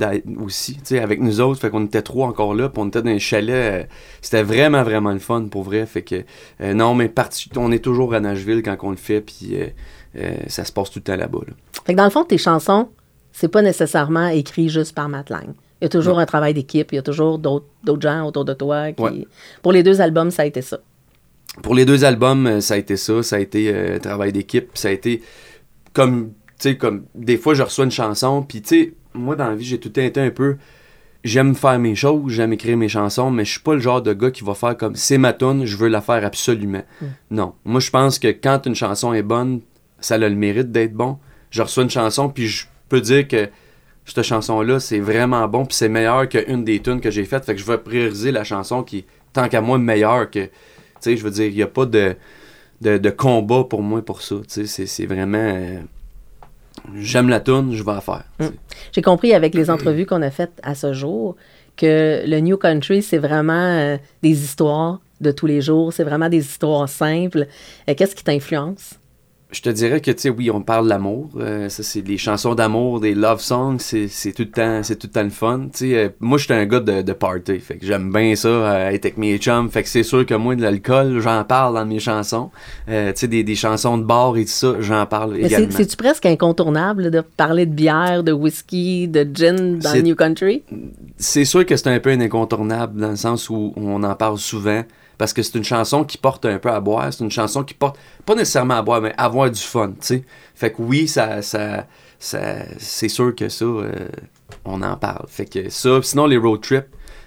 aussi, 0.44 0.74
tu 0.74 0.80
sais, 0.84 0.98
avec 0.98 1.20
nous 1.20 1.40
autres. 1.40 1.60
Fait 1.60 1.70
qu'on 1.70 1.86
était 1.86 2.02
trois 2.02 2.28
encore 2.28 2.54
là, 2.54 2.68
puis 2.68 2.82
on 2.82 2.88
était 2.88 3.00
dans 3.00 3.10
un 3.10 3.18
chalet. 3.18 3.88
C'était 4.20 4.42
vraiment, 4.42 4.82
vraiment 4.82 5.12
le 5.12 5.18
fun, 5.18 5.46
pour 5.50 5.62
vrai. 5.62 5.86
Fait 5.86 6.02
que, 6.02 6.24
non, 6.60 6.94
mais 6.94 7.10
on 7.56 7.72
est 7.72 7.82
toujours 7.82 8.12
à 8.12 8.20
Nashville 8.20 8.62
quand 8.62 8.76
on 8.82 8.90
le 8.90 8.96
fait, 8.96 9.22
puis 9.22 9.56
ça 10.48 10.64
se 10.64 10.72
passe 10.72 10.90
tout 10.90 10.98
le 10.98 11.04
temps 11.04 11.16
là-bas. 11.16 11.40
Fait 11.86 11.94
que 11.94 11.98
dans 11.98 12.04
le 12.04 12.10
fond, 12.10 12.24
tes 12.24 12.36
chansons, 12.36 12.90
c'est 13.32 13.48
pas 13.48 13.62
nécessairement 13.62 14.28
écrit 14.28 14.68
juste 14.68 14.94
par 14.94 15.08
Matt 15.08 15.30
Lang. 15.30 15.54
Il 15.80 15.84
y 15.84 15.86
a 15.86 15.88
toujours 15.88 16.18
un 16.18 16.26
travail 16.26 16.54
d'équipe, 16.54 16.90
il 16.92 16.96
y 16.96 16.98
a 16.98 17.02
toujours 17.02 17.38
d'autres 17.38 18.00
gens 18.00 18.26
autour 18.26 18.44
de 18.44 18.54
toi. 18.54 18.92
Qui... 18.92 19.26
Pour 19.62 19.72
les 19.72 19.82
deux 19.82 20.00
albums, 20.00 20.30
ça 20.30 20.42
a 20.42 20.46
été 20.46 20.60
ça. 20.60 20.78
Pour 21.62 21.74
les 21.74 21.84
deux 21.84 22.04
albums, 22.04 22.46
euh, 22.46 22.60
ça 22.60 22.74
a 22.74 22.76
été 22.76 22.96
ça. 22.96 23.22
Ça 23.22 23.36
a 23.36 23.38
été 23.38 23.70
un 23.70 23.74
euh, 23.74 23.98
travail 23.98 24.32
d'équipe. 24.32 24.70
Ça 24.74 24.88
a 24.88 24.90
été 24.90 25.22
comme, 25.92 26.28
tu 26.28 26.70
sais, 26.70 26.76
comme 26.76 27.04
des 27.14 27.36
fois, 27.36 27.54
je 27.54 27.62
reçois 27.62 27.84
une 27.84 27.90
chanson. 27.90 28.42
Puis, 28.42 28.62
tu 28.62 28.68
sais, 28.68 28.94
moi, 29.14 29.36
dans 29.36 29.48
la 29.48 29.54
vie, 29.54 29.64
j'ai 29.64 29.78
tout 29.78 29.98
été 29.98 30.20
un 30.20 30.30
peu. 30.30 30.56
J'aime 31.24 31.56
faire 31.56 31.78
mes 31.80 31.96
choses, 31.96 32.32
j'aime 32.32 32.52
écrire 32.52 32.76
mes 32.76 32.88
chansons, 32.88 33.30
mais 33.30 33.44
je 33.44 33.50
suis 33.50 33.60
pas 33.60 33.74
le 33.74 33.80
genre 33.80 34.00
de 34.00 34.12
gars 34.12 34.30
qui 34.30 34.44
va 34.44 34.54
faire 34.54 34.76
comme 34.76 34.94
c'est 34.94 35.18
ma 35.18 35.32
tune, 35.32 35.64
je 35.64 35.76
veux 35.76 35.88
la 35.88 36.00
faire 36.00 36.24
absolument. 36.24 36.82
Mm. 37.02 37.06
Non. 37.32 37.54
Moi, 37.64 37.80
je 37.80 37.90
pense 37.90 38.20
que 38.20 38.28
quand 38.28 38.66
une 38.66 38.76
chanson 38.76 39.12
est 39.12 39.24
bonne, 39.24 39.60
ça 39.98 40.14
a 40.14 40.18
le 40.18 40.30
mérite 40.30 40.70
d'être 40.70 40.94
bon. 40.94 41.18
Je 41.50 41.60
reçois 41.62 41.82
une 41.82 41.90
chanson, 41.90 42.28
puis 42.28 42.46
je 42.46 42.66
peux 42.88 43.00
dire 43.00 43.26
que 43.26 43.48
cette 44.12 44.24
chanson-là, 44.24 44.80
c'est 44.80 45.00
vraiment 45.00 45.46
bon, 45.48 45.66
puis 45.66 45.76
c'est 45.76 45.88
meilleur 45.88 46.28
qu'une 46.28 46.64
des 46.64 46.80
tunes 46.80 47.00
que 47.00 47.10
j'ai 47.10 47.24
faites. 47.24 47.44
Fait 47.44 47.54
que 47.54 47.60
je 47.60 47.66
vais 47.66 47.78
prioriser 47.78 48.32
la 48.32 48.44
chanson 48.44 48.82
qui 48.82 49.04
tant 49.32 49.48
qu'à 49.48 49.60
moi, 49.60 49.78
meilleure 49.78 50.30
que. 50.30 50.40
Tu 50.40 50.50
sais, 51.00 51.16
je 51.16 51.22
veux 51.22 51.30
dire, 51.30 51.46
il 51.46 51.54
n'y 51.54 51.62
a 51.62 51.68
pas 51.68 51.86
de, 51.86 52.16
de, 52.80 53.10
combat 53.10 53.64
pour 53.64 53.82
moi 53.82 54.02
pour 54.02 54.22
ça. 54.22 54.36
Tu 54.48 54.66
sais, 54.66 54.86
c'est 54.86 55.06
vraiment. 55.06 55.38
Euh, 55.38 55.80
j'aime 56.96 57.28
la 57.28 57.40
tune, 57.40 57.72
je 57.72 57.82
vais 57.82 57.92
la 57.92 58.00
faire. 58.00 58.24
Mm. 58.40 58.46
J'ai 58.92 59.02
compris 59.02 59.34
avec 59.34 59.54
les 59.54 59.70
entrevues 59.70 60.06
qu'on 60.06 60.22
a 60.22 60.30
faites 60.30 60.60
à 60.62 60.74
ce 60.74 60.92
jour 60.92 61.36
que 61.76 62.24
le 62.26 62.40
New 62.40 62.56
Country, 62.56 63.02
c'est 63.02 63.18
vraiment 63.18 63.52
euh, 63.52 63.96
des 64.22 64.42
histoires 64.42 65.00
de 65.20 65.30
tous 65.30 65.46
les 65.46 65.60
jours, 65.60 65.92
c'est 65.92 66.04
vraiment 66.04 66.28
des 66.28 66.38
histoires 66.38 66.88
simples. 66.88 67.46
Euh, 67.88 67.94
qu'est-ce 67.96 68.16
qui 68.16 68.24
t'influence? 68.24 68.94
Je 69.50 69.62
te 69.62 69.70
dirais 69.70 70.02
que, 70.02 70.10
tu 70.10 70.20
sais, 70.20 70.28
oui, 70.28 70.50
on 70.50 70.60
parle 70.60 70.88
d'amour. 70.88 71.30
Euh, 71.38 71.70
ça, 71.70 71.82
c'est 71.82 72.02
des 72.02 72.18
chansons 72.18 72.54
d'amour, 72.54 73.00
des 73.00 73.14
love 73.14 73.40
songs. 73.40 73.78
C'est, 73.78 74.08
tout 74.32 74.42
le 74.42 74.50
temps, 74.50 74.82
c'est 74.82 74.96
tout 74.96 75.06
le 75.06 75.12
temps 75.12 75.22
le 75.22 75.30
fun. 75.30 75.68
Tu 75.72 75.90
sais, 75.90 75.96
euh, 75.96 76.08
moi, 76.20 76.36
j'étais 76.36 76.52
un 76.52 76.66
gars 76.66 76.80
de, 76.80 77.00
de, 77.00 77.12
party. 77.14 77.58
Fait 77.58 77.78
que 77.78 77.86
j'aime 77.86 78.12
bien 78.12 78.36
ça, 78.36 78.48
euh, 78.48 78.90
être 78.90 79.06
avec 79.06 79.16
mes 79.16 79.38
chums. 79.38 79.70
Fait 79.70 79.82
que 79.82 79.88
c'est 79.88 80.02
sûr 80.02 80.26
que 80.26 80.34
moi, 80.34 80.54
de 80.54 80.60
l'alcool, 80.60 81.20
j'en 81.20 81.44
parle 81.44 81.74
dans 81.74 81.86
mes 81.86 81.98
chansons. 81.98 82.50
tu 82.86 82.92
sais, 83.14 83.26
des, 83.26 83.42
des, 83.42 83.54
chansons 83.54 83.96
de 83.96 84.04
bar 84.04 84.36
et 84.36 84.44
tout 84.44 84.50
ça, 84.50 84.74
j'en 84.80 85.06
parle 85.06 85.32
Mais 85.32 85.46
également. 85.46 85.68
C'est-tu 85.70 85.96
presque 85.96 86.26
incontournable 86.26 87.10
de 87.10 87.22
parler 87.22 87.64
de 87.64 87.72
bière, 87.72 88.22
de 88.22 88.32
whisky, 88.32 89.08
de 89.08 89.26
gin 89.32 89.78
dans 89.78 89.94
le 89.94 90.02
New 90.02 90.14
Country? 90.14 90.62
C'est 91.16 91.46
sûr 91.46 91.64
que 91.64 91.74
c'est 91.74 91.88
un 91.88 92.00
peu 92.00 92.10
un 92.10 92.20
incontournable 92.20 93.00
dans 93.00 93.10
le 93.10 93.16
sens 93.16 93.48
où 93.48 93.72
on 93.76 94.02
en 94.02 94.14
parle 94.14 94.36
souvent 94.36 94.82
parce 95.18 95.32
que 95.32 95.42
c'est 95.42 95.58
une 95.58 95.64
chanson 95.64 96.04
qui 96.04 96.16
porte 96.16 96.46
un 96.46 96.58
peu 96.58 96.70
à 96.70 96.80
boire, 96.80 97.12
c'est 97.12 97.24
une 97.24 97.30
chanson 97.30 97.64
qui 97.64 97.74
porte, 97.74 97.98
pas 98.24 98.36
nécessairement 98.36 98.74
à 98.74 98.82
boire, 98.82 99.00
mais 99.00 99.12
à 99.18 99.24
avoir 99.24 99.50
du 99.50 99.60
fun, 99.60 99.88
tu 99.88 99.96
sais. 100.00 100.24
Fait 100.54 100.72
que 100.72 100.80
oui, 100.80 101.08
ça, 101.08 101.42
ça, 101.42 101.86
c'est 102.18 103.08
sûr 103.08 103.34
que 103.34 103.48
ça, 103.48 103.64
euh, 103.64 104.08
on 104.64 104.80
en 104.82 104.96
parle. 104.96 105.26
Fait 105.28 105.44
que 105.44 105.68
ça, 105.70 106.00
sinon 106.02 106.26
les 106.26 106.36
road 106.36 106.60
trips, 106.60 106.86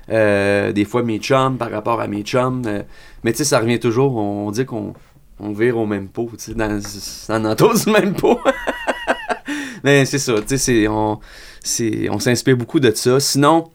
euh, 0.09 0.71
des 0.71 0.85
fois 0.85 1.03
mes 1.03 1.19
chums 1.19 1.57
par 1.57 1.69
rapport 1.69 1.99
à 1.99 2.07
mes 2.07 2.23
chums, 2.23 2.63
euh, 2.65 2.81
mais 3.23 3.33
tu 3.33 3.39
sais, 3.39 3.43
ça 3.43 3.59
revient 3.59 3.79
toujours, 3.79 4.15
on, 4.15 4.49
dit 4.51 4.65
qu'on 4.65 4.93
on 5.39 5.51
vire 5.51 5.77
au 5.77 5.85
même 5.85 6.07
pot, 6.07 6.29
tu 6.37 6.45
sais, 6.45 6.53
dans, 6.53 6.79
dans 7.41 7.73
du 7.73 7.91
même 7.91 8.13
pot. 8.13 8.39
mais 9.83 10.05
c'est 10.05 10.19
ça, 10.19 10.35
tu 10.41 10.57
sais, 10.57 10.87
on, 10.87 11.19
s'inspire 12.19 12.55
beaucoup 12.55 12.79
de 12.79 12.91
ça. 12.91 13.19
Sinon, 13.19 13.69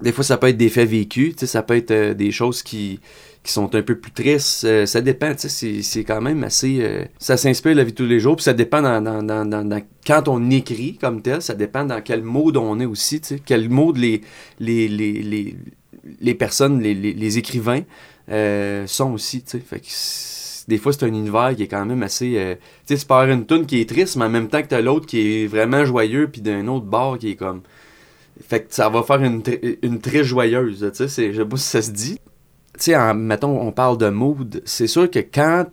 des 0.00 0.12
fois, 0.12 0.22
ça 0.22 0.36
peut 0.36 0.48
être 0.48 0.56
des 0.56 0.68
faits 0.68 0.88
vécus, 0.88 1.36
ça 1.36 1.62
peut 1.62 1.76
être 1.76 2.12
des 2.12 2.30
choses 2.30 2.62
qui, 2.62 3.00
qui 3.46 3.52
sont 3.52 3.74
un 3.76 3.82
peu 3.82 3.96
plus 3.96 4.10
tristes. 4.10 4.64
Euh, 4.64 4.86
ça 4.86 5.00
dépend, 5.00 5.32
tu 5.34 5.48
sais, 5.48 5.82
c'est 5.82 6.04
quand 6.04 6.20
même 6.20 6.42
assez... 6.42 6.78
Euh, 6.80 7.04
ça 7.18 7.36
s'inspire 7.36 7.72
de 7.72 7.76
la 7.76 7.84
vie 7.84 7.92
de 7.92 7.96
tous 7.96 8.04
les 8.04 8.18
jours, 8.18 8.34
puis 8.34 8.42
ça 8.42 8.54
dépend 8.54 8.82
quand 10.04 10.28
on 10.28 10.50
écrit 10.50 10.98
comme 10.98 11.22
tel, 11.22 11.40
ça 11.40 11.54
dépend 11.54 11.84
dans 11.84 12.00
quel 12.02 12.22
mode 12.22 12.56
on 12.56 12.80
est 12.80 12.86
aussi, 12.86 13.20
tu 13.20 13.28
sais, 13.28 13.42
quel 13.44 13.68
mode 13.68 13.98
les, 13.98 14.20
les, 14.58 14.88
les, 14.88 15.56
les, 16.20 16.34
personnes, 16.34 16.80
les, 16.80 17.38
écrivains 17.38 17.82
euh, 18.30 18.84
sont 18.88 19.12
aussi, 19.12 19.42
tu 19.42 19.52
sais. 19.52 19.60
Fait 19.60 19.78
que 19.78 19.86
des 20.68 20.78
fois, 20.78 20.92
c'est 20.92 21.04
un 21.04 21.08
univers 21.08 21.54
qui 21.56 21.62
est 21.62 21.68
quand 21.68 21.86
même 21.86 22.02
assez... 22.02 22.58
tu 22.86 22.96
sais, 22.96 23.06
peux 23.06 23.14
avoir 23.14 23.30
une 23.30 23.46
tune 23.46 23.66
qui 23.66 23.80
est 23.80 23.88
triste, 23.88 24.16
mais 24.16 24.24
en 24.24 24.30
même 24.30 24.48
temps 24.48 24.60
que 24.60 24.66
t'as 24.66 24.80
l'autre 24.80 25.06
qui 25.06 25.20
est 25.20 25.46
vraiment 25.46 25.84
joyeux, 25.84 26.28
puis 26.28 26.40
d'un 26.40 26.66
autre 26.66 26.86
bord 26.86 27.16
qui 27.18 27.30
est 27.30 27.36
comme... 27.36 27.62
Fait 28.46 28.64
que 28.64 28.74
ça 28.74 28.88
va 28.88 29.04
faire 29.04 29.22
une, 29.22 29.42
une 29.82 30.00
très 30.00 30.24
joyeuse, 30.24 30.90
tu 30.94 31.08
sais, 31.08 31.32
je 31.32 31.42
sais 31.42 31.48
pas 31.48 31.56
si 31.56 31.64
ça 31.64 31.80
se 31.80 31.92
dit 31.92 32.18
tu 32.78 32.92
sais, 32.92 33.14
mettons, 33.14 33.60
on 33.60 33.72
parle 33.72 33.98
de 33.98 34.08
mood, 34.08 34.62
c'est 34.64 34.86
sûr 34.86 35.10
que 35.10 35.18
quand 35.18 35.66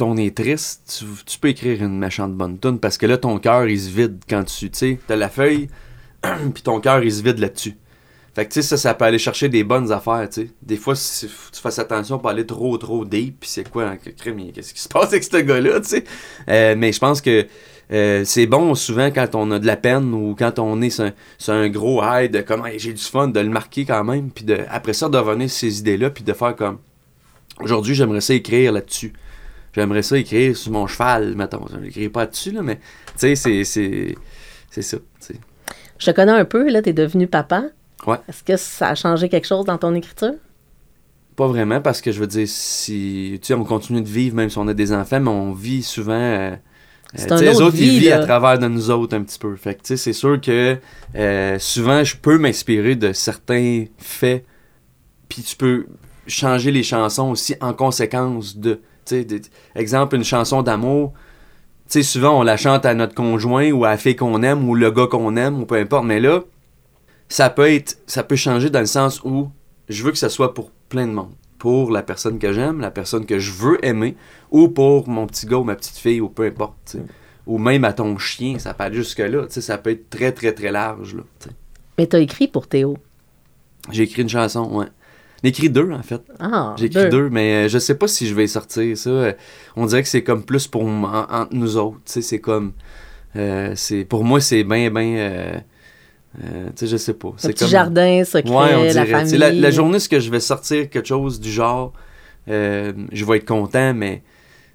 on 0.00 0.16
est 0.16 0.36
triste, 0.36 1.04
tu, 1.26 1.38
peux 1.38 1.48
écrire 1.48 1.82
une 1.82 1.98
méchante 1.98 2.34
bonne 2.34 2.58
tune 2.58 2.78
parce 2.78 2.98
que 2.98 3.06
là, 3.06 3.16
ton 3.16 3.38
cœur, 3.38 3.68
il 3.68 3.80
se 3.80 3.88
vide 3.88 4.20
quand 4.28 4.44
tu, 4.44 4.70
tu 4.70 4.78
sais, 4.78 4.98
t'as 5.06 5.16
la 5.16 5.28
feuille, 5.28 5.68
puis 6.54 6.62
ton 6.62 6.80
cœur, 6.80 7.02
il 7.02 7.12
se 7.12 7.22
vide 7.22 7.38
là-dessus. 7.38 7.76
Fait 8.34 8.46
que, 8.46 8.52
tu 8.52 8.62
sais, 8.62 8.68
ça, 8.68 8.78
ça 8.78 8.94
peut 8.94 9.04
aller 9.04 9.18
chercher 9.18 9.50
des 9.50 9.62
bonnes 9.62 9.92
affaires, 9.92 10.26
tu 10.30 10.42
sais. 10.42 10.50
Des 10.62 10.76
fois, 10.76 10.96
si 10.96 11.26
tu 11.26 11.60
fasses 11.60 11.78
attention 11.78 12.18
pour 12.18 12.30
aller 12.30 12.46
trop, 12.46 12.78
trop 12.78 13.04
deep, 13.04 13.40
puis 13.40 13.50
c'est 13.50 13.68
quoi, 13.68 13.96
qu'est-ce 13.96 14.74
qui 14.74 14.80
se 14.80 14.88
passe 14.88 15.08
avec 15.08 15.22
ce 15.22 15.36
gars-là, 15.36 15.80
tu 15.80 15.88
sais. 15.88 16.04
Euh, 16.48 16.74
mais 16.76 16.92
je 16.92 16.98
pense 16.98 17.20
que 17.20 17.46
euh, 17.92 18.24
c'est 18.24 18.46
bon 18.46 18.74
souvent 18.74 19.10
quand 19.10 19.34
on 19.34 19.50
a 19.50 19.58
de 19.58 19.66
la 19.66 19.76
peine 19.76 20.14
ou 20.14 20.34
quand 20.38 20.58
on 20.58 20.80
est 20.80 20.90
sur 20.90 21.52
un, 21.52 21.68
gros 21.68 22.02
high 22.02 22.30
de 22.30 22.40
comme 22.40 22.66
j'ai 22.76 22.92
du 22.92 23.02
fun 23.02 23.28
de 23.28 23.40
le 23.40 23.50
marquer 23.50 23.84
quand 23.84 24.02
même 24.02 24.30
puis 24.30 24.44
de 24.44 24.60
après 24.70 24.94
ça 24.94 25.08
de 25.08 25.18
revenir 25.18 25.50
sur 25.50 25.60
ces 25.60 25.80
idées 25.80 25.98
là 25.98 26.08
puis 26.08 26.24
de 26.24 26.32
faire 26.32 26.56
comme 26.56 26.78
aujourd'hui 27.60 27.94
j'aimerais 27.94 28.22
ça 28.22 28.34
écrire 28.34 28.72
là-dessus. 28.72 29.12
J'aimerais 29.74 30.02
ça 30.02 30.18
écrire 30.18 30.56
sur 30.56 30.72
mon 30.72 30.86
cheval 30.86 31.34
mettons. 31.36 31.66
Je 31.70 31.76
n'écris 31.78 32.08
pas 32.08 32.26
dessus 32.26 32.50
là 32.52 32.62
mais 32.62 32.76
tu 33.18 33.36
sais 33.36 33.64
c'est 33.64 33.64
c'est 34.70 34.82
ça 34.82 34.96
je 36.02 36.10
te 36.10 36.16
connais 36.16 36.32
un 36.32 36.44
peu 36.44 36.68
là 36.68 36.80
es 36.84 36.92
devenu 36.92 37.28
papa. 37.28 37.66
Ouais. 38.06 38.16
Est-ce 38.28 38.42
que 38.42 38.56
ça 38.56 38.88
a 38.88 38.94
changé 38.96 39.28
quelque 39.28 39.46
chose 39.46 39.64
dans 39.64 39.78
ton 39.78 39.94
écriture? 39.94 40.34
Pas 41.36 41.46
vraiment 41.46 41.80
parce 41.80 42.00
que 42.00 42.10
je 42.10 42.18
veux 42.18 42.26
dire 42.26 42.48
si 42.48 43.38
tu 43.40 43.46
sais 43.46 43.54
on 43.54 43.64
continue 43.64 44.02
de 44.02 44.08
vivre 44.08 44.34
même 44.34 44.50
si 44.50 44.58
on 44.58 44.66
a 44.66 44.74
des 44.74 44.92
enfants 44.92 45.20
mais 45.20 45.30
on 45.30 45.52
vit 45.52 45.82
souvent 45.82 46.12
euh, 46.12 46.56
euh, 47.18 47.40
les 47.40 47.60
autres, 47.60 47.76
ils 47.78 48.00
vivent 48.00 48.12
à 48.12 48.24
travers 48.24 48.58
de 48.58 48.68
nous 48.68 48.90
autres 48.90 49.16
un 49.16 49.22
petit 49.22 49.38
peu. 49.38 49.54
Fait 49.56 49.74
que, 49.74 49.96
c'est 49.96 50.12
sûr 50.12 50.40
que 50.40 50.78
euh, 51.14 51.58
souvent, 51.58 52.02
je 52.04 52.16
peux 52.16 52.38
m'inspirer 52.38 52.94
de 52.96 53.12
certains 53.12 53.84
faits. 53.98 54.44
Puis 55.28 55.42
tu 55.42 55.56
peux. 55.56 55.86
changer 56.26 56.70
les 56.70 56.82
chansons 56.84 57.30
aussi 57.30 57.54
en 57.60 57.74
conséquence 57.74 58.56
de. 58.56 58.74
tu 58.74 58.80
sais, 59.04 59.24
des- 59.24 59.42
exemple, 59.74 60.14
une 60.16 60.24
chanson 60.24 60.62
d'amour. 60.62 61.12
Tu 61.88 61.98
sais, 61.98 62.02
souvent, 62.02 62.38
on 62.38 62.42
la 62.42 62.56
chante 62.56 62.86
à 62.86 62.94
notre 62.94 63.14
conjoint 63.14 63.70
ou 63.72 63.84
à 63.84 63.90
la 63.90 63.96
fille 63.98 64.16
qu'on 64.16 64.42
aime 64.42 64.66
ou 64.68 64.74
le 64.74 64.90
gars 64.90 65.06
qu'on 65.08 65.36
aime 65.36 65.60
ou 65.60 65.66
peu 65.66 65.74
importe. 65.76 66.04
Mais 66.04 66.20
là, 66.20 66.40
ça 67.28 67.50
peut 67.50 67.70
être. 67.70 67.98
Ça 68.06 68.22
peut 68.22 68.36
changer 68.36 68.70
dans 68.70 68.80
le 68.80 68.86
sens 68.86 69.20
où 69.24 69.50
je 69.88 70.02
veux 70.02 70.12
que 70.12 70.18
ça 70.18 70.28
soit 70.30 70.54
pour 70.54 70.70
plein 70.88 71.06
de 71.06 71.12
monde. 71.12 71.32
Pour 71.62 71.92
la 71.92 72.02
personne 72.02 72.40
que 72.40 72.52
j'aime, 72.52 72.80
la 72.80 72.90
personne 72.90 73.24
que 73.24 73.38
je 73.38 73.52
veux 73.52 73.78
aimer, 73.86 74.16
ou 74.50 74.66
pour 74.68 75.08
mon 75.08 75.28
petit 75.28 75.46
gars 75.46 75.58
ou 75.58 75.62
ma 75.64 75.76
petite 75.76 75.96
fille, 75.96 76.20
ou 76.20 76.28
peu 76.28 76.44
importe. 76.44 76.96
Ou 77.46 77.56
même 77.58 77.84
à 77.84 77.92
ton 77.92 78.18
chien, 78.18 78.58
ça 78.58 78.74
peut 78.74 78.82
aller 78.82 78.96
jusque-là. 78.96 79.46
Ça 79.48 79.78
peut 79.78 79.90
être 79.90 80.10
très, 80.10 80.32
très, 80.32 80.52
très 80.52 80.72
large. 80.72 81.14
Là, 81.14 81.22
tu 81.38 81.48
sais. 81.48 81.54
Mais 81.98 82.06
t'as 82.08 82.18
écrit 82.18 82.48
pour 82.48 82.66
Théo? 82.66 82.96
J'ai 83.92 84.02
écrit 84.02 84.22
une 84.22 84.28
chanson, 84.28 84.76
ouais. 84.76 84.86
J'ai 85.44 85.50
écrit 85.50 85.70
deux, 85.70 85.88
en 85.92 86.02
fait. 86.02 86.20
Ah, 86.40 86.74
J'ai 86.78 86.86
écrit 86.86 87.08
deux, 87.08 87.30
mais 87.30 87.66
euh, 87.66 87.68
je 87.68 87.78
sais 87.78 87.96
pas 87.96 88.08
si 88.08 88.26
je 88.26 88.34
vais 88.34 88.48
sortir 88.48 88.98
ça. 88.98 89.10
Euh, 89.10 89.32
on 89.76 89.86
dirait 89.86 90.02
que 90.02 90.08
c'est 90.08 90.24
comme 90.24 90.42
plus 90.44 90.66
pour 90.66 90.82
entre 90.84 91.54
nous 91.54 91.76
autres. 91.76 92.00
C'est 92.06 92.40
comme. 92.40 92.72
euh, 93.36 93.72
c'est 93.76 94.04
pour 94.04 94.24
moi, 94.24 94.40
c'est 94.40 94.64
bien, 94.64 94.90
bien. 94.90 95.16
euh, 95.16 95.60
euh, 96.42 96.66
tu 96.68 96.72
sais, 96.76 96.86
je 96.86 96.96
sais 96.96 97.14
pas. 97.14 97.32
C'est 97.36 97.48
petit 97.48 97.60
comme. 97.64 97.68
jardin 97.68 98.24
secret, 98.24 98.50
Ouais, 98.50 98.74
on 98.74 98.82
la. 98.94 99.04
Tu 99.04 99.10
famille. 99.10 99.36
La, 99.38 99.52
la 99.52 99.70
journée, 99.70 99.98
ce 99.98 100.08
que 100.08 100.18
je 100.20 100.30
vais 100.30 100.40
sortir 100.40 100.88
quelque 100.88 101.06
chose 101.06 101.40
du 101.40 101.50
genre, 101.50 101.92
euh, 102.48 102.92
je 103.12 103.24
vais 103.24 103.36
être 103.36 103.46
content, 103.46 103.92
mais 103.94 104.22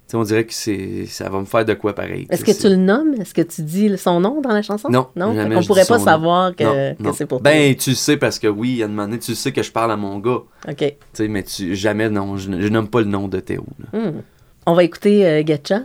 tu 0.06 0.12
sais, 0.12 0.16
on 0.16 0.22
dirait 0.22 0.44
que 0.44 0.54
c'est 0.54 1.04
ça 1.06 1.28
va 1.28 1.40
me 1.40 1.44
faire 1.44 1.64
de 1.64 1.74
quoi 1.74 1.94
pareil. 1.94 2.26
Est-ce 2.30 2.44
tu 2.44 2.52
que 2.52 2.58
tu 2.60 2.68
le 2.68 2.76
nommes? 2.76 3.14
Est-ce 3.20 3.34
que 3.34 3.42
tu 3.42 3.62
dis 3.62 3.98
son 3.98 4.20
nom 4.20 4.40
dans 4.40 4.50
la 4.52 4.62
chanson? 4.62 4.88
Non, 4.88 5.08
Non? 5.16 5.34
jamais 5.34 5.60
je 5.60 5.66
pourrait 5.66 5.84
pas 5.84 5.98
savoir 5.98 6.54
que, 6.54 6.62
Non, 6.64 6.94
que 6.94 7.02
non. 7.02 7.12
c'est 7.12 7.26
pour 7.26 7.40
Ben, 7.42 7.74
tu 7.74 7.90
le 7.90 7.96
sais 7.96 8.16
parce 8.16 8.38
que 8.38 8.46
oui, 8.46 8.70
il 8.70 8.76
y 8.76 8.82
a 8.82 8.88
demandé, 8.88 9.18
tu 9.18 9.34
sais 9.34 9.52
que 9.52 9.62
je 9.62 9.70
parle 9.72 9.90
à 9.92 9.96
mon 9.96 10.18
gars. 10.18 10.40
OK. 10.68 10.76
Tu 10.76 10.94
sais, 11.12 11.28
mais 11.28 11.42
tu, 11.42 11.74
jamais, 11.76 12.08
non, 12.08 12.36
je, 12.36 12.50
je 12.58 12.68
nomme 12.68 12.88
pas 12.88 13.00
le 13.00 13.06
nom 13.06 13.28
de 13.28 13.40
Théo. 13.40 13.66
Hmm. 13.92 14.20
On 14.64 14.72
va 14.74 14.84
écouter 14.84 15.26
euh, 15.26 15.42
Getcha. 15.46 15.80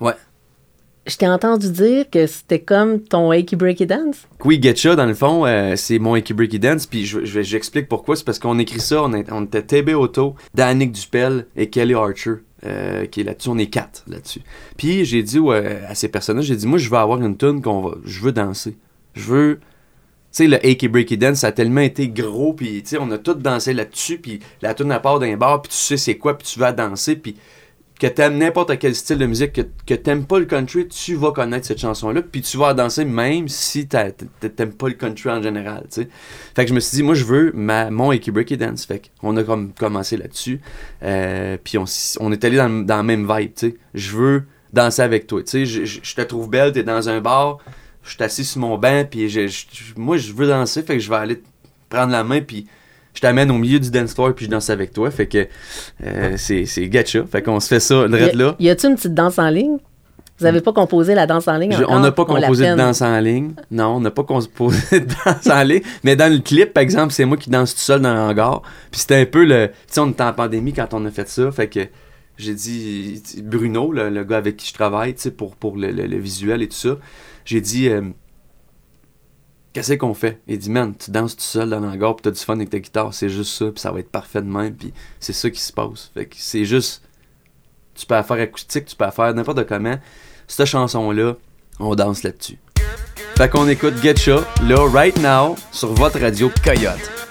Ouais. 0.00 0.12
Je 1.06 1.16
t'ai 1.16 1.28
entendu 1.28 1.70
dire 1.70 2.10
que 2.10 2.26
c'était 2.26 2.58
comme 2.58 3.00
ton 3.00 3.30
Akey 3.30 3.54
Breaky 3.54 3.86
Dance. 3.86 4.26
Oui, 4.44 4.60
Getcha, 4.60 4.96
dans 4.96 5.06
le 5.06 5.14
fond, 5.14 5.46
euh, 5.46 5.76
c'est 5.76 6.00
mon 6.00 6.16
Icky 6.16 6.34
Breaky 6.34 6.58
Dance, 6.58 6.86
puis 6.86 7.06
j'explique 7.06 7.88
pourquoi. 7.88 8.16
C'est 8.16 8.24
parce 8.24 8.40
qu'on 8.40 8.58
écrit 8.58 8.80
ça, 8.80 9.04
on, 9.04 9.44
était 9.44 9.62
TB 9.62 9.90
Auto, 9.90 10.34
Danick 10.52 10.90
Dupel 10.90 11.46
et 11.56 11.70
Kelly 11.70 11.94
Archer, 11.94 12.34
euh, 12.64 13.06
qui 13.06 13.20
est 13.20 13.24
là-dessus. 13.24 13.50
On 13.50 13.58
est 13.58 13.68
quatre 13.68 14.02
là-dessus. 14.08 14.40
Puis 14.76 15.04
j'ai 15.04 15.22
dit 15.22 15.38
à 15.88 15.94
ces 15.94 16.08
personnes-là, 16.08 16.42
j'ai 16.42 16.56
dit, 16.56 16.66
moi, 16.66 16.78
je 16.78 16.90
veux 16.90 16.96
avoir 16.96 17.22
une 17.22 17.36
tune 17.36 17.62
qu'on 17.62 17.82
va. 17.82 17.94
Je 18.04 18.20
veux 18.20 18.32
danser. 18.32 18.76
Je 19.14 19.22
veux. 19.22 19.60
Tu 20.32 20.42
sais, 20.42 20.48
le 20.48 20.56
Achy 20.56 20.88
Breaky 20.88 21.16
Dance, 21.16 21.38
ça 21.38 21.46
a 21.46 21.52
tellement 21.52 21.82
été 21.82 22.08
gros, 22.08 22.52
puis 22.52 22.82
tu 22.82 22.90
sais, 22.90 22.98
on 23.00 23.10
a 23.12 23.18
tous 23.18 23.34
dansé 23.34 23.72
là-dessus, 23.72 24.18
puis 24.18 24.40
la 24.60 24.74
tune 24.74 24.90
à 24.90 24.98
part 24.98 25.20
d'un 25.20 25.36
bar, 25.36 25.62
puis 25.62 25.70
tu 25.70 25.78
sais 25.78 25.96
c'est 25.96 26.18
quoi, 26.18 26.36
puis 26.36 26.46
tu 26.46 26.58
vas 26.58 26.72
danser, 26.72 27.14
puis 27.14 27.36
que 27.98 28.06
t'aimes 28.06 28.36
n'importe 28.36 28.78
quel 28.78 28.94
style 28.94 29.18
de 29.18 29.26
musique, 29.26 29.52
que, 29.54 29.62
que 29.86 29.94
t'aimes 29.94 30.26
pas 30.26 30.38
le 30.38 30.44
country, 30.44 30.86
tu 30.86 31.14
vas 31.14 31.32
connaître 31.32 31.66
cette 31.66 31.78
chanson-là, 31.78 32.20
puis 32.20 32.42
tu 32.42 32.58
vas 32.58 32.74
danser 32.74 33.04
même 33.04 33.48
si 33.48 33.86
t'aimes 33.88 34.72
pas 34.74 34.88
le 34.88 34.94
country 34.94 35.30
en 35.30 35.42
général, 35.42 35.84
tu 35.84 36.02
sais. 36.02 36.08
Fait 36.54 36.64
que 36.64 36.68
je 36.68 36.74
me 36.74 36.80
suis 36.80 36.96
dit, 36.96 37.02
moi, 37.02 37.14
je 37.14 37.24
veux 37.24 37.52
ma, 37.54 37.90
mon 37.90 38.12
Icky 38.12 38.30
Breaky 38.30 38.56
Dance. 38.56 38.84
Fait 38.84 39.10
qu'on 39.20 39.36
a 39.36 39.44
comme 39.44 39.72
commencé 39.72 40.16
là-dessus, 40.16 40.60
euh, 41.02 41.56
puis 41.62 41.78
on, 41.78 41.84
on 42.20 42.32
est 42.32 42.44
allé 42.44 42.58
dans, 42.58 42.68
dans 42.84 42.96
la 42.98 43.02
même 43.02 43.26
vibe, 43.26 43.54
tu 43.54 43.68
sais. 43.68 43.76
Je 43.94 44.16
veux 44.16 44.42
danser 44.72 45.02
avec 45.02 45.26
toi, 45.26 45.42
tu 45.42 45.64
sais. 45.64 45.86
Je, 45.86 46.14
te 46.14 46.20
trouve 46.22 46.50
belle, 46.50 46.72
t'es 46.72 46.82
dans 46.82 47.08
un 47.08 47.20
bar, 47.20 47.58
je 48.02 48.10
suis 48.10 48.22
assis 48.22 48.44
sur 48.44 48.60
mon 48.60 48.76
banc, 48.76 49.04
puis 49.10 49.34
moi, 49.96 50.18
je 50.18 50.32
veux 50.32 50.46
danser, 50.46 50.82
fait 50.82 50.94
que 50.94 51.00
je 51.00 51.08
vais 51.08 51.16
aller 51.16 51.42
prendre 51.88 52.12
la 52.12 52.24
main, 52.24 52.42
puis 52.42 52.66
je 53.16 53.20
t'amène 53.22 53.50
au 53.50 53.58
milieu 53.58 53.80
du 53.80 53.90
dance 53.90 54.14
floor, 54.14 54.34
puis 54.34 54.44
je 54.46 54.50
danse 54.50 54.70
avec 54.70 54.92
toi. 54.92 55.10
Fait 55.10 55.26
que 55.26 55.46
euh, 56.04 56.34
c'est 56.36 56.66
c'est 56.66 56.88
Gacha. 56.88 57.24
Fait 57.30 57.42
qu'on 57.42 57.58
se 57.60 57.68
fait 57.68 57.80
ça, 57.80 58.06
Y, 58.06 58.34
là. 58.36 58.54
y 58.60 58.68
a-tu 58.68 58.86
une 58.86 58.94
petite 58.96 59.14
danse 59.14 59.38
en 59.38 59.48
ligne? 59.48 59.78
Vous 60.38 60.44
avez 60.44 60.60
pas 60.60 60.74
composé 60.74 61.14
la 61.14 61.26
danse 61.26 61.48
en 61.48 61.56
ligne 61.56 61.72
Je- 61.72 61.84
on 61.88 61.98
n'a 61.98 62.12
pas 62.12 62.26
composé 62.26 62.68
de 62.68 62.74
danse 62.76 63.00
en 63.00 63.18
ligne. 63.20 63.54
Non, 63.70 63.96
on 63.96 64.00
n'a 64.00 64.10
pas 64.10 64.22
composé 64.22 65.00
de 65.00 65.06
danse 65.24 65.46
en 65.46 65.62
ligne. 65.62 65.80
Mais 66.04 66.14
dans 66.14 66.30
le 66.30 66.40
clip, 66.40 66.74
par 66.74 66.82
exemple, 66.82 67.14
c'est 67.14 67.24
moi 67.24 67.38
qui 67.38 67.48
danse 67.48 67.74
tout 67.74 67.80
seul 67.80 68.02
dans 68.02 68.12
le 68.12 68.20
hangar. 68.20 68.60
Puis 68.90 69.00
c'était 69.00 69.16
un 69.16 69.24
peu 69.24 69.46
le. 69.46 69.68
Tu 69.68 69.74
sais, 69.94 70.00
on 70.00 70.10
était 70.10 70.22
en 70.24 70.34
pandémie 70.34 70.74
quand 70.74 70.92
on 70.92 71.06
a 71.06 71.10
fait 71.10 71.26
ça. 71.28 71.50
Fait 71.50 71.68
que 71.68 71.80
j'ai 72.36 72.52
dit. 72.52 73.22
Bruno, 73.42 73.90
le, 73.92 74.10
le 74.10 74.24
gars 74.24 74.36
avec 74.36 74.58
qui 74.58 74.68
je 74.68 74.74
travaille, 74.74 75.14
tu 75.14 75.22
sais, 75.22 75.30
pour, 75.30 75.56
pour 75.56 75.78
le, 75.78 75.90
le- 75.90 76.06
le 76.06 76.18
visuel 76.18 76.60
et 76.60 76.68
tout 76.68 76.76
ça, 76.76 76.98
j'ai 77.46 77.62
dit. 77.62 77.88
euh, 77.88 78.02
Qu'est-ce 79.76 79.92
qu'on 79.92 80.14
fait? 80.14 80.40
Il 80.48 80.56
dit, 80.56 80.70
man, 80.70 80.94
tu 80.96 81.10
danses 81.10 81.36
tout 81.36 81.42
seul 81.42 81.68
dans 81.68 81.80
le 81.80 81.86
hangar, 81.86 82.16
puis 82.16 82.22
t'as 82.22 82.30
du 82.30 82.40
fun 82.40 82.54
avec 82.54 82.70
ta 82.70 82.78
guitare, 82.78 83.12
c'est 83.12 83.28
juste 83.28 83.52
ça, 83.52 83.66
puis 83.66 83.78
ça 83.78 83.92
va 83.92 84.00
être 84.00 84.10
parfait 84.10 84.40
de 84.40 84.46
même, 84.46 84.74
puis 84.74 84.90
c'est 85.20 85.34
ça 85.34 85.50
qui 85.50 85.60
se 85.60 85.70
passe. 85.70 86.10
Fait 86.14 86.24
que 86.24 86.34
c'est 86.38 86.64
juste. 86.64 87.02
Tu 87.94 88.06
peux 88.06 88.22
faire 88.22 88.40
acoustique, 88.40 88.86
tu 88.86 88.96
peux 88.96 89.10
faire 89.10 89.34
n'importe 89.34 89.66
comment. 89.66 89.98
Cette 90.48 90.64
chanson-là, 90.64 91.34
on 91.78 91.94
danse 91.94 92.22
là-dessus. 92.22 92.58
Fait 93.36 93.50
qu'on 93.50 93.68
écoute 93.68 94.02
Getcha, 94.02 94.46
là, 94.62 94.88
right 94.94 95.18
now, 95.18 95.56
sur 95.72 95.92
votre 95.92 96.18
radio 96.20 96.50
Coyote. 96.64 97.25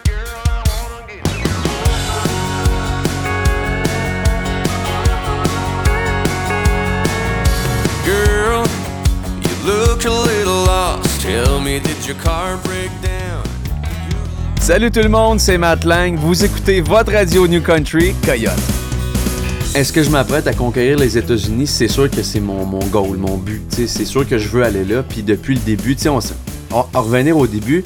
Salut 14.62 14.91
tout 14.91 15.00
le 15.01 15.10
monde, 15.10 15.39
c'est 15.39 15.58
Matt 15.58 15.84
Lang. 15.84 16.15
Vous 16.17 16.44
écoutez 16.46 16.82
votre 16.82 17.12
radio 17.13 17.48
New 17.48 17.62
Country, 17.62 18.13
Coyote. 18.25 18.51
Est-ce 19.75 19.91
que 19.91 20.03
je 20.03 20.10
m'apprête 20.10 20.48
à 20.48 20.53
conquérir 20.53 20.98
les 20.98 21.17
États-Unis? 21.17 21.67
C'est 21.67 21.88
sûr 21.88 22.10
que 22.10 22.22
c'est 22.24 22.39
mon, 22.39 22.63
mon 22.65 22.84
goal, 22.86 23.17
mon 23.17 23.38
but. 23.38 23.62
C'est 23.70 24.05
sûr 24.05 24.27
que 24.27 24.38
je 24.38 24.48
veux 24.50 24.63
aller 24.63 24.86
là. 24.86 25.03
Puis 25.03 25.24
depuis 25.24 25.55
le 25.55 25.62
début, 25.62 25.98
on, 26.08 26.20
en 26.72 27.01
revenir 27.01 27.38
au 27.38 27.48
début, 27.48 27.84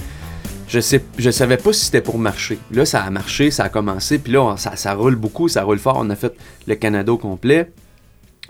je 0.68 0.80
sais, 0.80 1.04
je 1.18 1.32
savais 1.32 1.58
pas 1.58 1.74
si 1.74 1.86
c'était 1.86 2.02
pour 2.02 2.20
marcher. 2.20 2.60
Là, 2.72 2.86
ça 2.86 3.02
a 3.04 3.10
marché, 3.10 3.50
ça 3.52 3.64
a 3.64 3.70
commencé. 3.70 4.20
Puis 4.20 4.34
là, 4.34 4.42
on- 4.44 4.58
ça, 4.58 4.76
ça 4.76 4.94
roule 4.94 5.16
beaucoup, 5.16 5.48
ça 5.48 5.64
roule 5.64 5.80
fort. 5.80 5.98
On 6.00 6.10
a 6.12 6.16
fait 6.16 6.34
le 6.68 6.76
Canada 6.76 7.12
au 7.12 7.18
complet. 7.18 7.72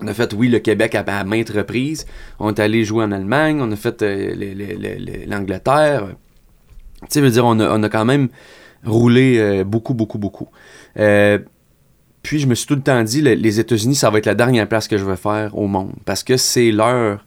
On 0.02 0.06
a 0.06 0.14
fait, 0.14 0.32
oui, 0.32 0.48
le 0.48 0.58
Québec 0.58 0.94
à, 0.94 1.00
à 1.00 1.24
maintes 1.24 1.50
reprises. 1.50 2.06
On 2.38 2.50
est 2.50 2.58
allé 2.60 2.84
jouer 2.84 3.04
en 3.04 3.12
Allemagne. 3.12 3.60
On 3.60 3.70
a 3.70 3.76
fait 3.76 4.02
euh, 4.02 4.34
le- 4.34 4.54
le- 4.54 4.74
le- 4.74 4.98
le- 4.98 5.26
l'Angleterre. 5.30 6.08
Tu 7.02 7.06
sais, 7.10 7.20
je 7.20 7.24
veux 7.24 7.30
dire, 7.30 7.44
on 7.46 7.58
a, 7.60 7.68
on 7.78 7.82
a 7.82 7.88
quand 7.88 8.04
même 8.04 8.28
roulé 8.84 9.36
euh, 9.38 9.64
beaucoup, 9.64 9.94
beaucoup, 9.94 10.18
beaucoup. 10.18 10.48
Euh, 10.98 11.38
puis 12.22 12.38
je 12.38 12.46
me 12.46 12.54
suis 12.54 12.66
tout 12.66 12.74
le 12.74 12.82
temps 12.82 13.02
dit, 13.02 13.20
le- 13.22 13.34
les 13.34 13.60
États-Unis, 13.60 13.94
ça 13.94 14.10
va 14.10 14.18
être 14.18 14.26
la 14.26 14.34
dernière 14.34 14.68
place 14.68 14.88
que 14.88 14.96
je 14.98 15.04
vais 15.04 15.16
faire 15.16 15.56
au 15.56 15.66
monde. 15.66 15.92
Parce 16.04 16.22
que 16.22 16.36
c'est 16.36 16.70
leur 16.72 17.24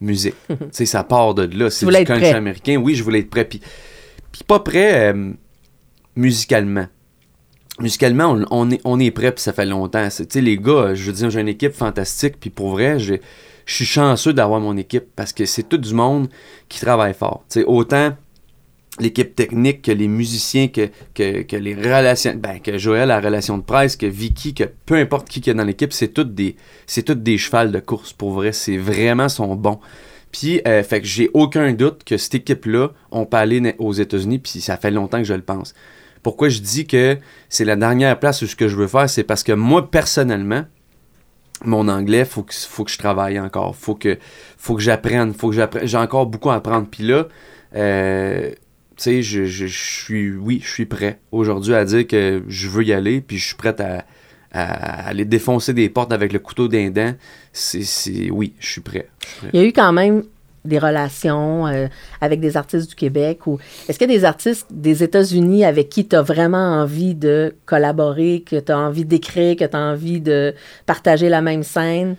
musique. 0.00 0.34
tu 0.48 0.56
sais, 0.72 0.86
ça 0.86 1.04
part 1.04 1.34
de 1.34 1.42
là. 1.56 1.70
C'est 1.70 1.86
du 2.00 2.06
country 2.06 2.26
américain. 2.36 2.76
Oui, 2.76 2.94
je 2.94 3.02
voulais 3.04 3.20
être 3.20 3.30
prêt. 3.30 3.44
Puis, 3.44 3.60
puis 4.32 4.42
pas 4.44 4.60
prêt 4.60 5.14
musicalement. 6.16 6.86
Musicalement, 7.78 8.38
on, 8.50 8.70
est, 8.70 8.80
on 8.84 8.98
prêt, 9.10 9.32
puis 9.32 9.42
ça 9.42 9.52
fait 9.52 9.66
longtemps. 9.66 10.08
Les 10.34 10.56
gars, 10.56 10.94
je 10.94 11.04
veux 11.04 11.12
dire, 11.12 11.30
j'ai 11.30 11.40
une 11.40 11.48
équipe 11.48 11.74
fantastique, 11.74 12.36
puis 12.40 12.50
pour 12.50 12.70
vrai, 12.70 12.98
je 12.98 13.16
suis 13.66 13.84
chanceux 13.84 14.32
d'avoir 14.32 14.60
mon 14.60 14.76
équipe, 14.76 15.04
parce 15.14 15.32
que 15.32 15.44
c'est 15.44 15.64
tout 15.64 15.76
du 15.78 15.92
monde 15.92 16.28
qui 16.68 16.80
travaille 16.80 17.14
fort. 17.14 17.44
Tu 17.50 17.62
autant 17.64 18.12
l'équipe 18.98 19.34
technique, 19.34 19.82
que 19.82 19.92
les 19.92 20.08
musiciens, 20.08 20.68
que, 20.68 20.88
les 21.18 21.74
relations, 21.74 22.34
ben, 22.36 22.60
que 22.60 22.78
Joël, 22.78 23.08
la 23.08 23.20
relation 23.20 23.58
de 23.58 23.62
presse, 23.62 23.96
que 23.96 24.06
Vicky, 24.06 24.54
que 24.54 24.64
peu 24.86 24.94
importe 24.94 25.28
qui 25.28 25.40
qu'il 25.40 25.52
y 25.52 25.56
dans 25.56 25.64
l'équipe, 25.64 25.92
c'est 25.92 26.08
toutes 26.08 26.34
des, 26.34 26.56
c'est 26.86 27.02
toutes 27.02 27.22
des 27.22 27.38
chevals 27.38 27.72
de 27.72 27.80
course, 27.80 28.12
pour 28.12 28.32
vrai. 28.32 28.52
C'est 28.52 28.78
vraiment 28.78 29.28
son 29.28 29.54
bon. 29.54 29.78
Puis, 30.32 30.60
euh, 30.66 30.82
fait 30.82 31.04
j'ai 31.04 31.30
aucun 31.34 31.72
doute 31.72 32.04
que 32.04 32.16
cette 32.16 32.36
équipe-là, 32.36 32.90
on 33.10 33.26
peut 33.26 33.36
aller 33.36 33.74
aux 33.78 33.92
États-Unis, 33.92 34.38
puis 34.38 34.60
ça 34.60 34.76
fait 34.76 34.90
longtemps 34.90 35.18
que 35.18 35.24
je 35.24 35.34
le 35.34 35.42
pense. 35.42 35.74
Pourquoi 36.26 36.48
je 36.48 36.58
dis 36.58 36.88
que 36.88 37.18
c'est 37.48 37.64
la 37.64 37.76
dernière 37.76 38.18
place 38.18 38.42
où 38.42 38.48
ce 38.48 38.56
que 38.56 38.66
je 38.66 38.74
veux 38.74 38.88
faire, 38.88 39.08
c'est 39.08 39.22
parce 39.22 39.44
que 39.44 39.52
moi, 39.52 39.88
personnellement, 39.88 40.64
mon 41.64 41.86
anglais, 41.86 42.24
faut 42.24 42.42
que, 42.42 42.52
faut 42.52 42.82
que 42.82 42.90
je 42.90 42.98
travaille 42.98 43.38
encore. 43.38 43.76
Faut 43.76 43.94
que, 43.94 44.18
faut 44.58 44.74
que 44.74 44.82
j'apprenne. 44.82 45.32
Faut 45.34 45.50
que 45.50 45.54
j'apprenne. 45.54 45.86
J'ai 45.86 45.96
encore 45.98 46.26
beaucoup 46.26 46.50
à 46.50 46.56
apprendre. 46.56 46.88
Puis 46.90 47.04
là, 47.04 47.28
euh, 47.76 48.50
tu 48.50 48.56
sais, 48.96 49.22
je, 49.22 49.44
je- 49.44 49.66
suis, 49.66 50.32
oui, 50.32 50.60
je 50.64 50.68
suis 50.68 50.86
prêt 50.86 51.20
aujourd'hui 51.30 51.74
à 51.74 51.84
dire 51.84 52.04
que 52.08 52.42
je 52.48 52.68
veux 52.68 52.82
y 52.82 52.92
aller, 52.92 53.20
puis 53.20 53.38
je 53.38 53.46
suis 53.46 53.54
prêt 53.54 53.76
à, 53.80 54.04
à 54.50 55.06
aller 55.06 55.24
défoncer 55.24 55.74
des 55.74 55.88
portes 55.88 56.12
avec 56.12 56.32
le 56.32 56.40
couteau 56.40 56.66
d'un 56.66 56.90
dent. 56.90 57.14
Oui. 58.32 58.52
Je 58.58 58.66
suis 58.66 58.80
prêt. 58.80 59.08
Il 59.52 59.60
y 59.60 59.62
a 59.62 59.66
eu 59.68 59.72
quand 59.72 59.92
même 59.92 60.24
des 60.66 60.78
relations 60.78 61.66
euh, 61.66 61.86
avec 62.20 62.40
des 62.40 62.56
artistes 62.56 62.90
du 62.90 62.94
Québec 62.94 63.46
ou 63.46 63.58
est-ce 63.88 63.98
qu'il 63.98 64.10
y 64.10 64.14
a 64.14 64.18
des 64.18 64.24
artistes 64.24 64.66
des 64.70 65.02
États-Unis 65.02 65.64
avec 65.64 65.88
qui 65.88 66.06
tu 66.06 66.16
as 66.16 66.22
vraiment 66.22 66.80
envie 66.80 67.14
de 67.14 67.54
collaborer, 67.64 68.44
que 68.46 68.58
tu 68.58 68.72
as 68.72 68.78
envie 68.78 69.04
d'écrire, 69.04 69.56
que 69.56 69.64
tu 69.64 69.76
as 69.76 69.80
envie 69.80 70.20
de 70.20 70.54
partager 70.86 71.28
la 71.28 71.42
même 71.42 71.62
scène? 71.62 72.16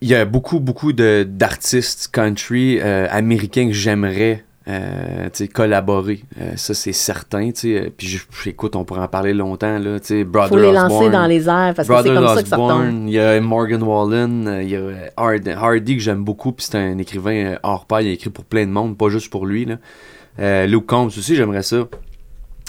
Il 0.00 0.08
y 0.08 0.14
a 0.14 0.24
beaucoup, 0.24 0.60
beaucoup 0.60 0.92
d'artistes 0.92 2.08
country 2.12 2.78
euh, 2.80 3.06
américains 3.10 3.68
que 3.68 3.74
j'aimerais 3.74 4.44
euh, 4.68 5.28
collaborer. 5.52 6.22
Euh, 6.40 6.52
ça, 6.56 6.72
c'est 6.74 6.92
certain. 6.92 7.50
Euh, 7.64 7.90
Puis 7.96 8.06
je- 8.06 8.48
écoute, 8.48 8.76
on 8.76 8.84
pourrait 8.84 9.02
en 9.02 9.08
parler 9.08 9.34
longtemps. 9.34 9.78
Là, 9.78 10.00
tu 10.00 10.06
sais, 10.06 10.24
Brother 10.24 10.48
Faut 10.48 10.56
les 10.56 10.72
lancer 10.72 11.10
dans 11.10 11.26
les 11.26 11.48
airs 11.48 11.72
parce 11.76 11.86
que 11.88 11.94
c'est 12.02 12.14
comme 12.14 12.28
ça 12.36 12.42
que 12.42 12.48
ça 12.48 12.56
il 13.06 13.10
y 13.10 13.18
a 13.18 13.40
Morgan 13.40 13.82
Wallen, 13.82 14.60
il 14.62 14.68
y 14.70 14.76
a 14.76 14.80
Hard- 15.16 15.48
Hardy 15.48 15.96
que 15.96 16.02
j'aime 16.02 16.24
beaucoup, 16.24 16.52
puis 16.52 16.66
c'est 16.68 16.78
un 16.78 16.96
écrivain 16.98 17.56
hors 17.62 17.84
pair, 17.86 18.00
il 18.00 18.08
a 18.08 18.12
écrit 18.12 18.30
pour 18.30 18.44
plein 18.44 18.64
de 18.66 18.70
monde, 18.70 18.96
pas 18.96 19.08
juste 19.08 19.30
pour 19.30 19.46
lui. 19.46 19.64
Là. 19.66 19.76
Euh, 20.38 20.66
Luke 20.66 20.86
Combs 20.86 21.06
aussi, 21.06 21.36
j'aimerais 21.36 21.62
ça. 21.62 21.86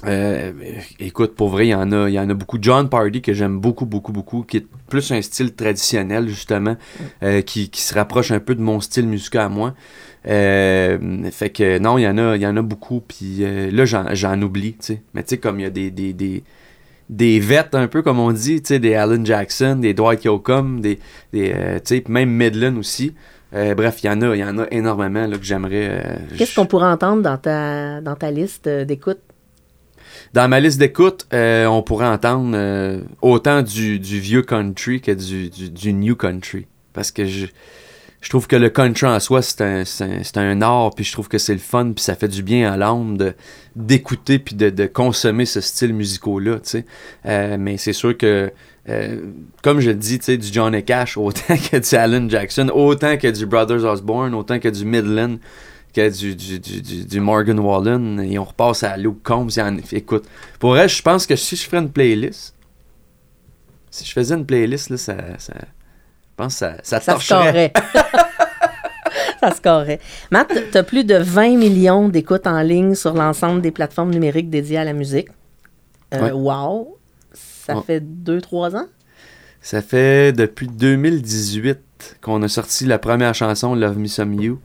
Euh, 0.05 0.51
écoute, 0.99 1.35
pour 1.35 1.49
vrai, 1.49 1.67
il 1.67 1.69
y 1.69 1.75
en 1.75 1.91
a, 1.91 2.09
il 2.09 2.13
y 2.13 2.19
en 2.19 2.29
a 2.29 2.33
beaucoup. 2.33 2.57
John 2.61 2.89
Pardy 2.89 3.21
que 3.21 3.33
j'aime 3.33 3.59
beaucoup, 3.59 3.85
beaucoup, 3.85 4.11
beaucoup, 4.11 4.43
qui 4.43 4.57
est 4.57 4.67
plus 4.89 5.09
un 5.11 5.21
style 5.21 5.55
traditionnel 5.55 6.27
justement, 6.27 6.75
euh, 7.23 7.41
qui, 7.41 7.69
qui 7.69 7.81
se 7.81 7.93
rapproche 7.95 8.31
un 8.31 8.39
peu 8.39 8.53
de 8.53 8.61
mon 8.61 8.81
style 8.81 9.07
musical 9.07 9.41
à 9.45 9.49
moi. 9.49 9.73
Euh, 10.27 11.29
fait 11.31 11.51
que 11.51 11.77
non, 11.77 11.97
il 11.97 12.03
y 12.03 12.07
en 12.07 12.17
a, 12.17 12.35
il 12.35 12.41
y 12.41 12.47
en 12.47 12.57
a 12.57 12.61
beaucoup. 12.61 12.99
Puis 12.99 13.37
euh, 13.41 13.69
là, 13.71 13.85
j'en, 13.85 14.13
j'en 14.13 14.41
oublie, 14.41 14.73
tu 14.73 14.77
sais. 14.81 15.01
Mais 15.13 15.23
tu 15.23 15.29
sais, 15.29 15.37
comme 15.37 15.59
il 15.59 15.63
y 15.63 15.65
a 15.65 15.69
des, 15.69 15.91
des, 15.91 16.13
des, 16.13 16.43
des 17.09 17.39
vets 17.39 17.75
un 17.75 17.87
peu 17.87 18.01
comme 18.01 18.19
on 18.19 18.31
dit, 18.31 18.61
tu 18.61 18.69
sais, 18.69 18.79
des 18.79 18.95
Alan 18.95 19.23
Jackson, 19.23 19.77
des 19.79 19.93
Dwight 19.93 20.23
Yoakam, 20.23 20.81
des, 20.81 20.99
des 21.31 21.53
euh, 21.55 21.75
tu 21.75 21.97
sais, 21.97 22.03
même 22.07 22.29
Midland 22.29 22.77
aussi. 22.77 23.13
Bref, 23.51 24.03
il 24.03 24.07
y 24.07 24.09
en 24.09 24.21
a, 24.21 24.35
il 24.35 24.39
y 24.39 24.43
en 24.43 24.57
a 24.57 24.65
énormément 24.69 25.25
là, 25.27 25.37
que 25.37 25.45
j'aimerais. 25.45 26.19
Qu'est-ce 26.37 26.55
qu'on 26.55 26.65
pourrait 26.65 26.89
entendre 26.89 27.21
dans 27.21 27.37
ta, 27.37 28.01
dans 28.01 28.15
ta 28.15 28.29
liste 28.29 28.67
d'écoute? 28.67 29.19
Dans 30.33 30.49
ma 30.49 30.59
liste 30.59 30.77
d'écoute, 30.77 31.25
on 31.31 31.81
pourrait 31.81 32.07
entendre 32.07 33.01
autant 33.21 33.61
du, 33.61 33.97
du 33.97 34.19
vieux 34.19 34.41
country 34.41 34.99
que 34.99 35.11
du, 35.11 35.49
du, 35.49 35.69
du 35.69 35.93
new 35.93 36.17
country. 36.17 36.67
Parce 36.91 37.11
que 37.11 37.23
je, 37.25 37.45
je 38.21 38.29
trouve 38.29 38.47
que 38.47 38.55
le 38.55 38.69
country 38.69 39.05
en 39.05 39.19
soi, 39.19 39.41
c'est 39.41 39.61
un, 39.61 39.83
un, 40.35 40.61
art, 40.61 40.95
puis 40.95 41.03
je 41.03 41.11
trouve 41.11 41.27
que 41.27 41.37
c'est 41.37 41.53
le 41.53 41.59
fun, 41.59 41.91
puis 41.93 42.03
ça 42.03 42.15
fait 42.15 42.27
du 42.27 42.41
bien 42.41 42.71
à 42.71 42.77
l'âme 42.77 43.17
d'écouter 43.75 44.39
puis 44.39 44.55
de, 44.55 44.69
de 44.69 44.85
consommer 44.87 45.45
ce 45.45 45.61
style 45.61 45.93
musical-là, 45.93 46.55
tu 46.55 46.61
sais. 46.63 46.85
Euh, 47.25 47.57
mais 47.59 47.77
c'est 47.77 47.93
sûr 47.93 48.17
que, 48.17 48.51
euh, 48.89 49.21
comme 49.61 49.79
je 49.79 49.89
le 49.89 49.95
dis, 49.95 50.17
tu 50.17 50.25
sais, 50.25 50.37
du 50.37 50.51
Johnny 50.51 50.83
Cash, 50.83 51.17
autant 51.19 51.55
que 51.55 51.77
du 51.77 51.95
Alan 51.95 52.27
Jackson, 52.27 52.69
autant 52.73 53.17
que 53.17 53.27
du 53.27 53.45
Brothers 53.45 53.83
Osborne, 53.83 54.33
autant 54.33 54.59
que 54.59 54.69
du 54.69 54.85
Midland, 54.85 55.37
que 55.93 56.09
du, 56.09 56.35
du, 56.35 56.59
du, 56.59 57.05
du, 57.05 57.19
Morgan 57.19 57.59
Wallen, 57.59 58.19
et 58.19 58.39
on 58.39 58.43
repasse 58.43 58.83
à 58.83 58.97
Luke 58.97 59.21
Combs. 59.23 59.49
en- 59.59 59.77
écoute, 59.91 60.25
pour 60.59 60.71
vrai, 60.71 60.89
je 60.89 61.01
pense 61.01 61.27
que 61.27 61.35
si 61.35 61.55
je 61.55 61.63
ferais 61.63 61.77
une 61.81 61.91
playlist, 61.91 62.55
si 63.91 64.03
je 64.03 64.11
faisais 64.11 64.35
une 64.35 64.45
playlist, 64.45 64.89
là, 64.89 64.97
ça, 64.97 65.15
je 66.37 66.43
pense 66.43 66.53
que 66.53 66.59
ça, 66.59 66.73
ça, 66.83 66.99
Ça 66.99 67.13
torcherait. 67.13 67.71
ça. 69.39 69.85
Matt, 70.31 70.51
tu 70.71 70.77
as 70.77 70.83
plus 70.83 71.03
de 71.03 71.15
20 71.15 71.57
millions 71.57 72.09
d'écoutes 72.09 72.47
en 72.47 72.61
ligne 72.61 72.95
sur 72.95 73.13
l'ensemble 73.13 73.61
des 73.61 73.71
plateformes 73.71 74.09
numériques 74.11 74.49
dédiées 74.49 74.79
à 74.79 74.83
la 74.83 74.93
musique. 74.93 75.29
Euh, 76.13 76.21
Ouais. 76.21 76.31
Wow! 76.31 76.97
Ça 77.33 77.75
Ouais. 77.77 77.81
fait 77.85 78.03
2-3 78.03 78.75
ans? 78.75 78.87
Ça 79.61 79.81
fait 79.81 80.33
depuis 80.33 80.67
2018 80.67 82.17
qu'on 82.21 82.41
a 82.43 82.47
sorti 82.47 82.85
la 82.85 82.99
première 82.99 83.33
chanson 83.33 83.73
Love 83.75 83.97
Me 83.97 84.07
Some 84.07 84.33
You. 84.33 84.59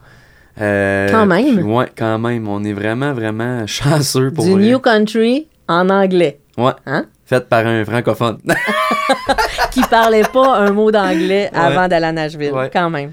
Euh, 0.61 1.09
Quand 1.11 1.27
même? 1.27 1.57
puis 1.57 1.65
Ouais, 1.65 1.87
quand 1.97 2.19
même. 2.19 2.49
On 2.49 2.63
est 2.65 2.73
vraiment, 2.73 3.13
vraiment 3.15 3.67
chanceux 3.67 4.31
pour 4.33 4.45
du 4.45 4.53
vrai. 4.53 4.63
New 4.63 4.79
Country 4.81 5.49
en 5.69 5.89
anglais. 5.89 6.41
Ouais. 6.59 6.73
Hein? 6.87 7.07
Fait 7.31 7.49
par 7.49 7.65
un 7.65 7.85
francophone. 7.85 8.39
Qui 9.71 9.83
parlait 9.83 10.25
pas 10.25 10.57
un 10.59 10.73
mot 10.73 10.91
d'anglais 10.91 11.49
Ouais. 11.53 11.59
avant 11.59 11.87
d'aller 11.87 12.07
à 12.07 12.13
Nashville, 12.13 12.51
Ouais. 12.53 12.69
quand 12.73 12.91
même. 12.91 13.13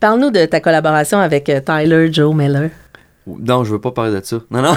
Parle-nous 0.00 0.30
de 0.30 0.46
ta 0.46 0.60
collaboration 0.60 1.18
avec 1.18 1.46
euh, 1.50 1.60
Tyler 1.60 2.10
Joe 2.10 2.34
Miller. 2.34 2.70
non, 3.26 3.62
je 3.64 3.72
veux 3.72 3.78
pas 3.80 3.90
parler 3.90 4.18
de 4.18 4.24
ça. 4.24 4.38
Non, 4.50 4.62
non. 4.62 4.74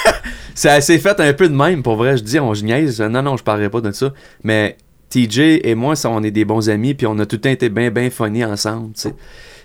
C'est 0.54 0.68
assez 0.70 1.00
fait 1.00 1.18
un 1.18 1.32
peu 1.32 1.48
de 1.48 1.54
même, 1.54 1.82
pour 1.82 1.96
vrai. 1.96 2.16
Je 2.18 2.22
dis, 2.22 2.38
on 2.38 2.52
niaise. 2.52 3.00
Non, 3.00 3.20
non, 3.20 3.36
je 3.36 3.42
parlerai 3.42 3.68
pas 3.68 3.80
de 3.80 3.90
ça. 3.90 4.12
Mais 4.44 4.76
TJ 5.08 5.58
et 5.64 5.74
moi, 5.74 5.96
ça, 5.96 6.08
on 6.08 6.22
est 6.22 6.30
des 6.30 6.44
bons 6.44 6.70
amis, 6.70 6.94
puis 6.94 7.08
on 7.08 7.18
a 7.18 7.26
tout 7.26 7.34
le 7.34 7.40
temps 7.40 7.50
été 7.50 7.68
bien, 7.68 7.90
bien 7.90 8.10
funny 8.10 8.44
ensemble, 8.44 8.92
tu 8.94 9.00
sais. 9.02 9.14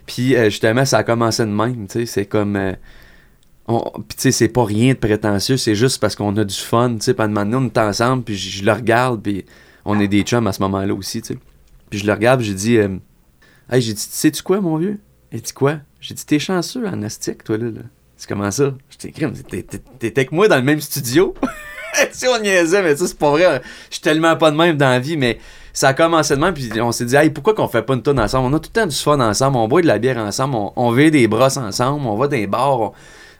Puis 0.07 0.35
euh, 0.35 0.45
justement, 0.45 0.85
ça 0.85 0.97
a 0.97 1.03
commencé 1.03 1.43
de 1.43 1.49
même, 1.51 1.85
tu 1.87 1.99
sais. 1.99 2.05
C'est 2.07 2.25
comme. 2.25 2.55
euh, 2.55 2.73
Puis 3.67 3.77
tu 4.09 4.15
sais, 4.17 4.31
c'est 4.31 4.47
pas 4.47 4.63
rien 4.63 4.93
de 4.93 4.99
prétentieux, 4.99 5.57
c'est 5.57 5.75
juste 5.75 5.99
parce 5.99 6.15
qu'on 6.15 6.35
a 6.37 6.43
du 6.43 6.55
fun, 6.55 6.95
tu 6.95 7.01
sais. 7.01 7.15
Moment 7.17 7.45
donné, 7.45 7.55
on 7.55 7.65
est 7.65 7.77
ensemble, 7.77 8.23
puis 8.23 8.35
je, 8.35 8.63
le 8.63 8.71
regarde, 8.71 9.21
puis 9.23 9.45
on 9.85 9.99
est 9.99 10.07
des 10.07 10.21
chums 10.21 10.45
à 10.45 10.53
ce 10.53 10.61
moment-là 10.61 10.93
aussi, 10.93 11.21
tu 11.21 11.33
sais. 11.33 11.39
Puis 11.89 11.99
je 11.99 12.05
le 12.05 12.13
regarde, 12.13 12.41
j'ai 12.41 12.53
dit, 12.53 12.77
euh, 12.77 12.89
hey, 13.71 13.81
j'ai 13.81 13.93
dit, 13.93 14.07
sais-tu 14.07 14.43
quoi, 14.43 14.61
mon 14.61 14.77
vieux? 14.77 14.99
Il 15.31 15.41
dit 15.41 15.53
quoi? 15.53 15.77
J'ai 15.99 16.13
dit, 16.13 16.25
t'es 16.25 16.39
chanceux 16.39 16.85
en 16.87 17.01
astique, 17.01 17.43
toi, 17.43 17.57
là. 17.57 17.65
là. 17.65 17.81
C'est 18.17 18.29
comment 18.29 18.51
ça? 18.51 18.73
Je 18.89 18.97
t'es- 18.97 19.63
t'étais 19.63 20.21
avec 20.21 20.31
moi 20.31 20.47
dans 20.47 20.55
le 20.57 20.61
même 20.61 20.79
studio? 20.79 21.33
si 22.11 22.27
on 22.27 22.39
niaisait, 22.39 22.83
mais 22.83 22.95
ça, 22.95 23.07
c'est 23.07 23.17
pas 23.17 23.31
vrai. 23.31 23.61
Je 23.89 23.95
suis 23.95 24.01
tellement 24.01 24.35
pas 24.37 24.51
de 24.51 24.55
même 24.55 24.77
dans 24.77 24.89
la 24.89 24.99
vie, 24.99 25.17
mais 25.17 25.39
ça 25.73 25.89
a 25.89 25.93
commencé 25.93 26.35
de 26.35 26.39
même, 26.39 26.53
puis 26.53 26.69
on 26.81 26.91
s'est 26.91 27.05
dit, 27.05 27.15
hey, 27.15 27.29
pourquoi 27.31 27.53
qu'on 27.53 27.67
fait 27.67 27.81
pas 27.81 27.95
une 27.95 28.01
tonne 28.03 28.19
ensemble? 28.19 28.47
On 28.53 28.55
a 28.55 28.59
tout 28.59 28.69
le 28.73 28.81
temps 28.81 28.87
du 28.87 28.95
fun 28.95 29.19
ensemble, 29.19 29.57
on 29.57 29.67
boit 29.67 29.81
de 29.81 29.87
la 29.87 29.97
bière 29.97 30.17
ensemble, 30.17 30.55
on, 30.55 30.71
on 30.75 30.91
vit 30.91 31.11
des 31.11 31.27
brosses 31.27 31.57
ensemble, 31.57 32.05
on 32.05 32.15
va 32.15 32.27
dans 32.27 32.37
les 32.37 32.47
bars, 32.47 32.79
on, 32.79 32.93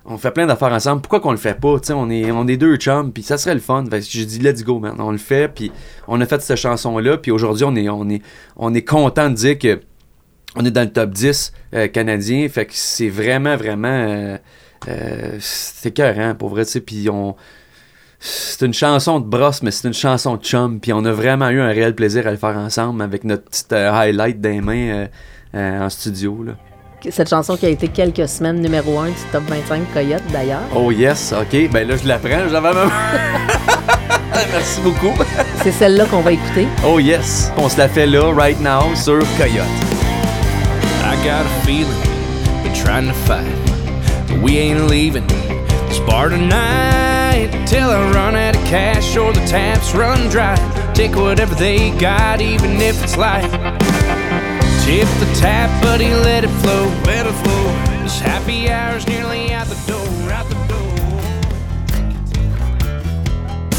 on 0.06 0.18
fait 0.18 0.32
plein 0.32 0.46
d'affaires 0.46 0.72
ensemble. 0.72 1.02
Pourquoi 1.02 1.20
qu'on 1.20 1.32
le 1.32 1.38
fait 1.38 1.60
pas? 1.60 1.78
On 1.90 2.10
est, 2.10 2.32
on 2.32 2.48
est 2.48 2.58
deux 2.58 2.76
chums, 2.78 3.12
puis 3.12 3.24
ça 3.24 3.38
serait 3.38 3.56
le 3.56 3.60
fun. 3.60 3.84
Fait 3.90 4.00
que 4.00 4.06
j'ai 4.08 4.26
dit, 4.26 4.40
let's 4.40 4.64
go, 4.64 4.80
man. 4.80 4.96
On 5.00 5.12
le 5.12 5.18
fait, 5.18 5.48
puis 5.48 5.72
on 6.08 6.22
a 6.22 6.26
fait 6.26 6.42
cette 6.42 6.58
chanson-là, 6.58 7.18
puis 7.18 7.32
aujourd'hui, 7.32 7.66
on 7.66 7.76
est, 7.76 7.90
on, 7.90 8.10
est, 8.10 8.22
on 8.56 8.74
est 8.74 8.84
content 8.84 9.30
de 9.30 9.36
dire 9.36 9.58
que 9.58 9.82
on 10.56 10.64
est 10.64 10.72
dans 10.72 10.84
le 10.84 10.92
top 10.92 11.10
10 11.12 11.52
euh, 11.74 11.88
canadien. 11.88 12.48
Fait 12.50 12.66
que 12.66 12.72
c'est 12.74 13.10
vraiment, 13.10 13.58
vraiment. 13.58 13.88
Euh, 13.88 14.38
euh, 14.88 15.38
c'est 15.40 15.90
écœurant, 15.90 16.36
pour 16.36 16.50
vrai, 16.50 16.66
tu. 16.66 16.82
Puis 16.82 17.10
on. 17.10 17.36
C'est 18.20 18.66
une 18.66 18.74
chanson 18.74 19.20
de 19.20 19.26
brosse, 19.26 19.62
mais 19.62 19.72
c'est 19.72 19.88
une 19.88 19.94
chanson 19.94 20.38
de 20.38 20.44
chum. 20.44 20.80
Puis 20.80 20.94
on 20.94 21.04
a 21.06 21.12
vraiment 21.12 21.50
eu 21.50 21.60
un 21.60 21.68
réel 21.68 21.94
plaisir 21.94 22.26
à 22.28 22.32
le 22.32 22.38
faire 22.38 22.58
ensemble 22.58 23.02
avec 23.02 23.24
notre 23.24 23.44
petite 23.44 23.74
euh, 23.74 23.92
highlight 23.92 24.40
des 24.42 24.62
mains 24.62 25.08
euh, 25.54 25.86
en 25.86 25.90
studio. 25.90 26.44
Là. 26.44 26.54
Cette 27.12 27.30
chanson 27.30 27.56
qui 27.56 27.66
a 27.66 27.70
été 27.70 27.88
quelques 27.88 28.28
semaines 28.28 28.60
numéro 28.62 29.00
1 29.00 29.10
du 29.10 29.14
top 29.32 29.44
25 29.48 29.94
Coyote, 29.94 30.24
d'ailleurs. 30.32 30.62
Oh 30.76 30.92
yes, 30.92 31.34
ok. 31.34 31.70
Ben 31.72 31.88
là, 31.88 31.96
je 31.98 32.08
l'apprends. 32.08 32.50
J'avais 32.50 32.74
même. 32.74 32.90
Merci 34.52 34.82
beaucoup. 34.82 35.12
C'est 35.64 35.72
celle-là 35.72 36.06
qu'on 36.06 36.22
va 36.22 36.32
écouter. 36.34 36.68
Oh 36.86 37.00
yes. 37.00 37.52
On 37.58 37.70
se 37.70 37.78
la 37.78 37.88
fait 37.88 38.06
là, 38.06 38.32
right 38.34 38.60
now, 38.60 38.94
sur 38.96 39.20
Coyote. 39.38 39.66
I 41.04 41.16
got 41.24 41.46
a 41.46 41.66
feeling 41.66 41.88
we're 42.64 42.74
trying 42.74 43.08
to 43.08 43.14
fight, 43.14 43.46
but 44.28 44.42
we 44.42 44.58
ain't 44.58 44.90
leaving 44.90 45.26
this 45.88 46.00
bar 46.00 46.30
tonight 46.30 47.50
till 47.66 47.90
I 47.90 48.12
run 48.12 48.36
out 48.36 48.56
of 48.56 48.64
cash 48.66 49.16
or 49.16 49.32
the 49.32 49.46
taps 49.48 49.94
run 49.94 50.30
dry. 50.30 50.56
Take 50.94 51.16
whatever 51.16 51.56
they 51.56 51.92
got, 52.00 52.42
even 52.42 52.82
if 52.82 53.02
it's 53.04 53.18
light. 53.18 53.50
Tip 54.86 55.08
the 55.20 55.26
tap, 55.40 55.70
buddy, 55.82 56.10
let 56.14 56.44
it 56.44 56.50
flow, 56.62 56.86
let 57.06 57.26
it 57.26 57.34
flow. 57.44 58.04
This 58.04 58.20
happy 58.20 58.70
hour's 58.70 59.06
nearly 59.08 59.52
out 59.52 59.68
the 59.68 59.76
door, 59.92 60.32
out 60.32 60.48
the 60.48 60.56
door. 60.70 60.82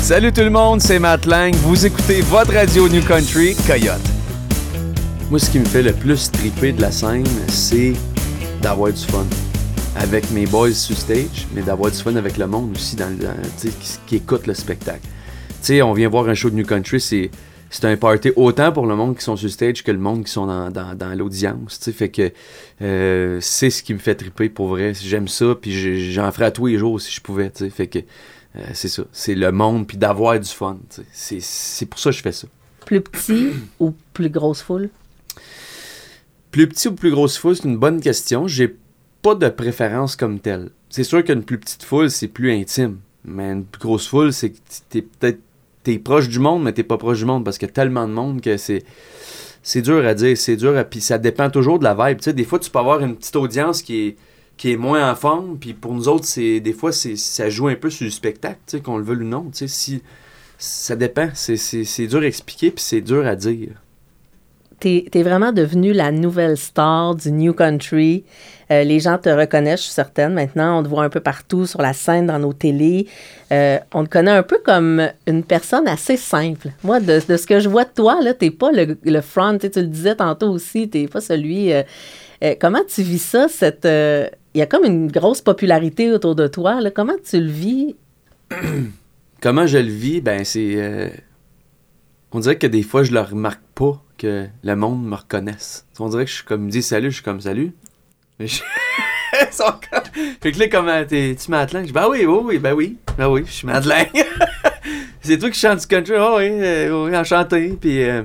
Salut 0.03 0.33
tout 0.33 0.43
le 0.43 0.51
monde, 0.51 0.81
c'est 0.81 0.99
Matt 0.99 1.25
Lang. 1.27 1.55
Vous 1.63 1.87
écoutez 1.87 2.21
votre 2.23 2.53
radio 2.53 2.89
New 2.89 3.03
Country, 3.03 3.55
Coyote. 3.67 4.01
Moi, 5.31 5.39
ce 5.39 5.49
qui 5.51 5.59
me 5.61 5.65
fait 5.65 5.83
le 5.83 5.93
plus 5.93 6.31
triper 6.31 6.73
de 6.73 6.81
la 6.81 6.91
scène, 6.91 7.25
c'est 7.49 7.93
d'avoir 8.61 8.93
du 8.93 9.01
fun. 9.07 9.25
Avec 9.97 10.31
mes 10.33 10.47
boys 10.47 10.73
sur 10.73 10.97
stage, 10.97 11.47
mais 11.55 11.63
d'avoir 11.63 11.91
du 11.93 11.99
fun 11.99 12.17
avec 12.17 12.37
le 12.37 12.47
monde 12.49 12.73
aussi 12.75 12.97
dans, 12.97 13.09
le- 13.17 13.29
qui, 13.61 13.71
qui 14.07 14.17
écoute 14.17 14.47
le 14.49 14.55
spectacle. 14.55 15.01
Tu 15.03 15.57
sais, 15.63 15.83
on 15.83 15.93
vient 15.93 16.09
voir 16.09 16.29
un 16.29 16.35
show 16.35 16.51
de 16.51 16.57
New 16.57 16.67
Country, 16.67 17.01
c'est, 17.01 17.31
c'est 17.71 17.85
un 17.85 17.97
party 17.97 18.31
autant 18.37 18.73
pour 18.73 18.87
le 18.87 18.95
monde 18.97 19.17
qui 19.17 19.25
sont 19.25 19.37
sur 19.37 19.51
stage 19.51 19.83
que 19.83 19.91
le 19.91 19.99
monde 19.99 20.25
qui 20.25 20.31
sont 20.33 20.47
dans, 20.47 20.71
dans- 20.71 20.95
dans 20.95 21.15
l'audience. 21.19 21.79
Fait 21.93 22.09
que 22.11 22.33
euh, 22.83 23.39
c'est 23.41 23.71
ce 23.71 23.83
qui 23.83 23.93
me 23.95 23.99
fait 23.99 24.15
triper 24.15 24.49
pour 24.49 24.69
vrai. 24.69 24.93
J'aime 24.95 25.29
ça, 25.29 25.55
puis 25.61 25.73
je- 25.73 26.13
j'en 26.13 26.31
ferais 26.33 26.47
à 26.47 26.51
tous 26.51 26.67
les 26.67 26.79
jours 26.79 27.01
si 27.01 27.13
je 27.13 27.21
pouvais. 27.21 27.51
tu 27.51 27.65
sais. 27.65 27.71
Fait 27.71 27.87
que 27.89 27.99
euh, 28.01 28.61
c'est 28.73 28.89
ça. 28.89 29.03
C'est 29.13 29.35
le 29.35 29.51
monde, 29.53 29.87
puis 29.87 29.97
d'avoir 29.97 30.39
du 30.39 30.49
fun. 30.49 30.79
c'est 31.13 31.87
pour 31.87 31.99
ça 31.99 32.11
que 32.11 32.17
je 32.17 32.23
fais 32.23 32.33
ça. 32.33 32.47
Plus 32.87 33.01
petit 33.01 33.49
ou 33.81 33.93
plus 34.13 34.31
grosse 34.31 34.63
foule? 34.63 34.89
Plus 36.51 36.69
petit 36.69 36.89
ou 36.89 36.95
plus 36.95 37.11
grosse 37.11 37.37
foule, 37.37 37.57
c'est 37.57 37.65
une 37.65 37.77
bonne 37.77 38.01
question. 38.01 38.47
J'ai 38.49 38.77
pas 39.23 39.35
de 39.35 39.49
préférence 39.49 40.17
comme 40.17 40.41
telle. 40.41 40.71
C'est 40.89 41.05
sûr 41.05 41.23
qu'une 41.25 41.43
plus 41.43 41.59
petite 41.59 41.83
foule, 41.83 42.11
c'est 42.11 42.29
plus 42.29 42.53
intime. 42.53 42.99
Mais 43.25 43.51
une 43.53 43.65
plus 43.65 43.81
grosse 43.81 44.07
foule, 44.07 44.33
c'est 44.33 44.51
que 44.51 44.59
t'es 44.89 45.03
peut-être 45.03 45.41
t'es 45.87 45.99
proche 46.01 46.29
du 46.29 46.41
monde, 46.41 46.65
mais 46.65 46.73
t'es 46.73 46.83
pas 46.83 46.99
proche 46.99 47.19
du 47.19 47.25
monde 47.27 47.45
parce 47.45 47.59
qu'il 47.59 47.69
y 47.69 47.71
a 47.71 47.73
tellement 47.73 48.09
de 48.09 48.13
monde 48.13 48.41
que 48.41 48.57
c'est. 48.57 48.83
C'est 49.63 49.83
dur 49.83 50.05
à 50.05 50.15
dire, 50.15 50.37
c'est 50.37 50.57
dur 50.57 50.77
à. 50.77 50.83
Puis 50.85 51.01
ça 51.01 51.17
dépend 51.19 51.49
toujours 51.49 51.79
de 51.79 51.85
la 51.85 51.95
vibe. 51.95 52.19
Tu 52.19 52.25
sais, 52.25 52.33
des 52.33 52.45
fois, 52.45 52.59
tu 52.59 52.71
peux 52.71 52.79
avoir 52.81 53.01
une 53.01 53.15
petite 53.17 53.37
audience 53.37 53.83
qui 53.83 54.07
est, 54.09 54.17
qui 54.57 54.73
est 54.73 54.77
moins 54.77 55.09
en 55.11 55.15
forme. 55.15 55.59
Puis 55.59 55.75
pour 55.75 55.93
nous 55.95 56.09
autres, 56.09 56.25
c'est 56.27 56.59
des 56.61 56.73
fois, 56.73 56.91
c'est 56.93 57.15
ça 57.17 57.49
joue 57.49 57.69
un 57.69 57.77
peu 57.77 57.89
sur 57.91 58.05
le 58.05 58.11
spectacle, 58.11 58.59
qu'on 58.83 58.99
le 58.99 59.05
veuille 59.05 59.19
ou 59.19 59.25
non. 59.25 59.49
Si, 59.53 60.03
ça 60.59 60.97
dépend. 60.97 61.29
C'est- 61.35 61.57
C'est 61.57 61.85
c'est 61.85 62.07
dur 62.09 62.21
à 62.23 62.27
expliquer, 62.27 62.71
puis 62.73 62.83
c'est 62.83 63.01
dur 63.01 63.25
à 63.27 63.37
dire. 63.37 63.71
Tu 64.81 65.05
es, 65.13 65.23
vraiment 65.23 65.53
devenu 65.53 65.93
la 65.93 66.13
nouvelle 66.13 66.57
star 66.57 67.15
du 67.15 67.33
New 67.33 67.53
Country. 67.53 68.25
Euh, 68.71 68.83
les 68.83 69.01
gens 69.01 69.17
te 69.17 69.29
reconnaissent, 69.29 69.81
je 69.81 69.85
suis 69.85 69.95
certaine. 69.95 70.35
Maintenant, 70.35 70.81
on 70.81 70.83
te 70.83 70.89
voit 70.89 71.05
un 71.05 71.09
peu 71.09 71.21
partout 71.21 71.67
sur 71.67 71.81
la 71.81 71.93
scène, 71.93 72.27
dans 72.27 72.39
nos 72.39 72.53
télés. 72.53 73.07
Euh, 73.53 73.79
on 73.95 74.05
te 74.05 74.11
connaît 74.11 74.33
un 74.33 74.43
peu 74.43 74.59
comme 74.65 75.09
une 75.27 75.45
personne 75.45 75.87
assez 75.87 76.17
simple. 76.17 76.71
Moi, 76.83 77.01
de, 77.01 77.21
ce 77.21 77.47
que 77.47 77.61
je 77.61 77.69
vois 77.69 77.85
de 77.85 77.91
toi, 77.95 78.19
tu 78.39 78.45
n'es 78.45 78.51
pas 78.51 78.71
le, 78.73 79.21
front, 79.21 79.57
tu 79.59 79.71
le 79.75 79.87
disais 79.87 80.17
tantôt 80.17 80.51
aussi, 80.51 80.89
tu 80.89 81.03
n'es 81.03 81.09
pas 81.09 81.21
celui... 81.21 81.73
Euh, 81.73 81.83
comment 82.61 82.83
tu 82.87 83.03
vis 83.03 83.23
ça, 83.23 83.49
cette... 83.49 83.87
Il 83.87 84.59
y 84.59 84.63
a 84.63 84.67
comme 84.67 84.85
une 84.85 85.11
grosse 85.11 85.43
popularité 85.43 86.11
autour 86.13 86.35
de 86.35 86.47
toi. 86.47 86.81
Là. 86.81 86.91
Comment 86.91 87.17
tu 87.23 87.41
le 87.41 87.51
vis? 87.51 87.97
comment 89.43 89.67
je 89.67 89.79
le 89.79 89.91
vis? 89.91 90.21
Ben, 90.21 90.45
c'est... 90.45 91.13
On 92.33 92.41
dirait 92.41 92.57
que 92.57 92.67
des 92.67 92.83
fois, 92.83 93.05
je 93.05 93.13
le 93.13 93.21
remarque 93.21 93.63
pas 93.75 94.03
que 94.17 94.47
le 94.63 94.77
monde 94.77 95.05
me 95.05 95.15
reconnaisse. 95.15 95.87
On 95.99 96.09
dirait 96.09 96.25
que 96.25 96.31
je 96.31 96.37
suis 96.37 96.45
comme, 96.45 96.69
dit 96.69 96.83
salut, 96.83 97.11
je 97.11 97.17
suis 97.17 97.25
comme 97.25 97.41
salut. 97.41 97.73
Mais 98.39 98.47
je... 98.47 98.63
Fait 100.41 100.53
que 100.53 100.59
là, 100.59 100.69
comment 100.69 101.05
t'es, 101.05 101.37
tu 101.39 101.51
Madeleine? 101.51 101.87
Je 101.87 101.93
bah 101.93 102.09
oui, 102.09 102.25
oui, 102.25 102.39
oui, 102.43 102.59
ben 102.59 102.73
oui, 102.73 102.97
ben 103.19 103.29
oui, 103.29 103.43
je 103.47 103.53
suis 103.53 103.67
Madeleine. 103.67 104.07
c'est 105.21 105.39
toi 105.39 105.51
qui 105.51 105.59
chantes 105.59 105.81
du 105.81 105.87
country, 105.87 106.15
oh 106.19 106.37
oui, 106.39 106.49
euh, 106.51 107.07
oui, 107.07 107.17
enchanté. 107.17 107.77
Puis, 107.81 108.03
euh, 108.03 108.23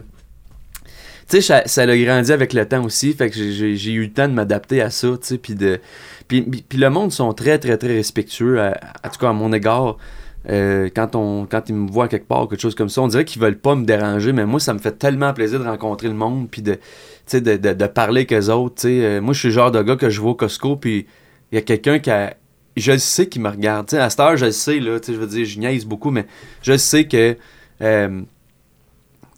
tu 1.30 1.38
sais, 1.38 1.42
ça, 1.42 1.64
ça, 1.66 1.82
a 1.84 1.98
grandi 1.98 2.32
avec 2.32 2.54
le 2.54 2.68
temps 2.68 2.84
aussi, 2.84 3.14
fait 3.14 3.30
que 3.30 3.36
j'ai, 3.36 3.92
eu 3.92 4.04
le 4.04 4.12
temps 4.12 4.28
de 4.28 4.34
m'adapter 4.34 4.82
à 4.82 4.90
ça, 4.90 5.10
tu 5.10 5.18
sais, 5.22 5.38
puis 5.38 5.56
de... 5.56 5.80
Puis, 6.28 6.64
le 6.74 6.90
monde 6.90 7.12
sont 7.12 7.34
très, 7.34 7.60
très, 7.60 7.78
très 7.78 7.96
respectueux, 7.96 8.62
à, 8.62 8.80
en 9.04 9.10
tout 9.10 9.20
cas 9.20 9.30
à 9.30 9.34
mon 9.34 9.52
égard. 9.52 9.98
Euh, 10.50 10.90
quand, 10.96 11.16
on, 11.16 11.46
quand 11.46 11.70
ils 11.70 11.76
me 11.76 11.90
voient 11.90 12.08
quelque 12.08 12.28
part, 12.28 12.48
quelque 12.48 12.62
chose 12.62 12.76
comme 12.76 12.90
ça, 12.90 13.02
on 13.02 13.08
dirait 13.08 13.26
qu'ils 13.26 13.42
veulent 13.42 13.60
pas 13.60 13.76
me 13.76 13.86
déranger, 13.86 14.34
mais 14.34 14.46
moi, 14.46 14.60
ça 14.60 14.74
me 14.74 14.80
fait 14.80 14.98
tellement 14.98 15.34
plaisir 15.34 15.60
de 15.60 15.66
rencontrer 15.66 16.08
le 16.08 16.16
monde, 16.16 16.50
puis 16.50 16.62
de, 16.62 16.80
de, 17.32 17.58
de, 17.58 17.88
parler 17.88 18.22
avec 18.22 18.34
eux 18.34 18.50
autres. 18.50 18.88
Euh, 18.88 19.22
moi, 19.22 19.34
je 19.34 19.40
suis 19.40 19.48
le 19.50 19.54
genre 19.54 19.72
de 19.72 19.82
gars 19.84 19.96
que 19.96 20.10
je 20.10 20.20
vois 20.20 20.32
au 20.32 20.36
Costco, 20.36 20.76
puis 20.76 21.06
il 21.52 21.56
y 21.56 21.58
a 21.58 21.62
quelqu'un 21.62 22.00
qui 22.00 22.10
a. 22.10 22.36
Je 22.78 22.94
le 22.94 23.00
sais 23.00 23.28
qui 23.28 23.40
me 23.40 23.50
regarde. 23.50 23.94
À 23.94 24.10
cette 24.10 24.20
heure, 24.22 24.38
je 24.38 24.46
le 24.46 24.52
sais, 24.52 24.80
là, 24.80 24.98
je 25.06 25.12
veux 25.12 25.28
dire, 25.28 25.46
je 25.46 25.60
niaise 25.60 25.86
beaucoup, 25.86 26.10
mais 26.10 26.26
je 26.62 26.78
sais 26.78 27.06
que 27.06 27.36
euh, 27.82 28.22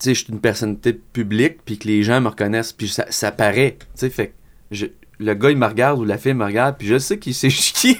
je 0.03 0.13
suis 0.13 0.31
une 0.31 0.39
personnalité 0.39 0.93
publique, 0.93 1.57
puis 1.65 1.77
que 1.79 1.87
les 1.87 2.03
gens 2.03 2.21
me 2.21 2.27
reconnaissent, 2.27 2.73
puis 2.73 2.87
ça, 2.87 3.05
ça 3.09 3.31
paraît. 3.31 3.77
Fait 3.95 4.33
le 5.23 5.33
gars, 5.33 5.51
il 5.51 5.57
me 5.57 5.65
regarde 5.65 5.99
ou 5.99 6.05
la 6.05 6.17
fille 6.17 6.33
me 6.33 6.45
regarde, 6.45 6.75
puis 6.77 6.87
je 6.87 6.97
sais 6.97 7.17
qu'il 7.17 7.33
sait 7.33 7.47
qui. 7.49 7.97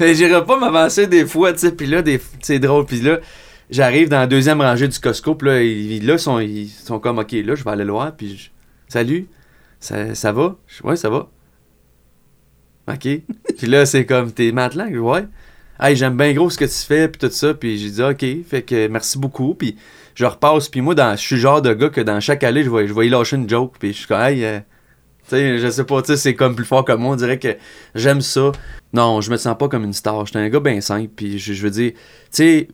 mais 0.00 0.14
j'irai 0.14 0.44
pas 0.44 0.58
m'avancer 0.58 1.06
des 1.06 1.26
fois, 1.26 1.52
tu 1.52 1.60
sais. 1.60 1.72
Puis 1.72 1.86
là, 1.86 2.02
c'est 2.40 2.58
drôle. 2.58 2.86
Puis 2.86 3.00
là, 3.00 3.18
j'arrive 3.70 4.08
dans 4.08 4.18
la 4.18 4.26
deuxième 4.26 4.60
rangée 4.60 4.88
du 4.88 4.98
Costco, 4.98 5.34
puis 5.34 5.48
là, 5.48 5.62
ils, 5.62 6.04
là, 6.06 6.18
sont, 6.18 6.40
ils 6.40 6.68
sont 6.68 6.98
comme, 6.98 7.18
OK, 7.18 7.32
là, 7.32 7.54
je 7.54 7.64
vais 7.64 7.70
aller 7.70 7.84
le 7.84 7.92
voir, 7.92 8.14
puis 8.16 8.50
salut, 8.88 9.28
ça, 9.80 10.14
ça 10.14 10.32
va? 10.32 10.56
ouais, 10.84 10.96
ça 10.96 11.08
va. 11.10 11.28
OK. 12.88 13.08
puis 13.58 13.66
là, 13.66 13.86
c'est 13.86 14.06
comme, 14.06 14.32
t'es 14.32 14.52
matelas? 14.52 14.88
Ouais. 14.88 15.26
Hey, 15.80 15.94
j'aime 15.94 16.16
bien 16.16 16.32
gros 16.32 16.50
ce 16.50 16.58
que 16.58 16.64
tu 16.64 16.86
fais, 16.86 17.08
puis 17.08 17.20
tout 17.20 17.32
ça. 17.32 17.54
Puis 17.54 17.78
j'ai 17.78 17.90
dit, 17.90 18.02
OK, 18.02 18.24
fait 18.48 18.62
que 18.62 18.88
merci 18.88 19.16
beaucoup. 19.16 19.54
Puis 19.54 19.76
je 20.16 20.24
repasse, 20.24 20.68
puis 20.68 20.80
moi, 20.80 20.94
dans, 20.96 21.14
je 21.14 21.20
suis 21.20 21.36
le 21.36 21.40
genre 21.40 21.62
de 21.62 21.72
gars 21.72 21.90
que 21.90 22.00
dans 22.00 22.18
chaque 22.18 22.42
allée, 22.42 22.64
je 22.64 22.70
vais, 22.70 22.88
je 22.88 22.92
vais 22.92 23.06
y 23.06 23.10
lâcher 23.10 23.36
une 23.36 23.48
joke, 23.48 23.74
puis 23.78 23.92
je 23.92 23.98
suis 23.98 24.06
comme, 24.08 24.20
hey, 24.20 24.44
euh, 24.44 24.58
sais, 25.30 25.58
je 25.58 25.68
sais 25.70 25.84
pas, 25.84 26.02
tu 26.02 26.16
c'est 26.16 26.34
comme 26.34 26.54
plus 26.54 26.64
fort 26.64 26.84
que 26.84 26.92
moi. 26.92 27.12
On 27.12 27.16
dirait 27.16 27.38
que 27.38 27.56
j'aime 27.94 28.20
ça. 28.20 28.52
Non, 28.92 29.20
je 29.20 29.30
me 29.30 29.36
sens 29.36 29.56
pas 29.58 29.68
comme 29.68 29.84
une 29.84 29.92
star. 29.92 30.26
J'étais 30.26 30.38
un 30.38 30.48
gars 30.48 30.60
bien 30.60 30.80
simple. 30.80 31.10
Puis 31.14 31.38
je, 31.38 31.62
veux 31.62 31.70
dire, 31.70 31.92
tu 32.32 32.68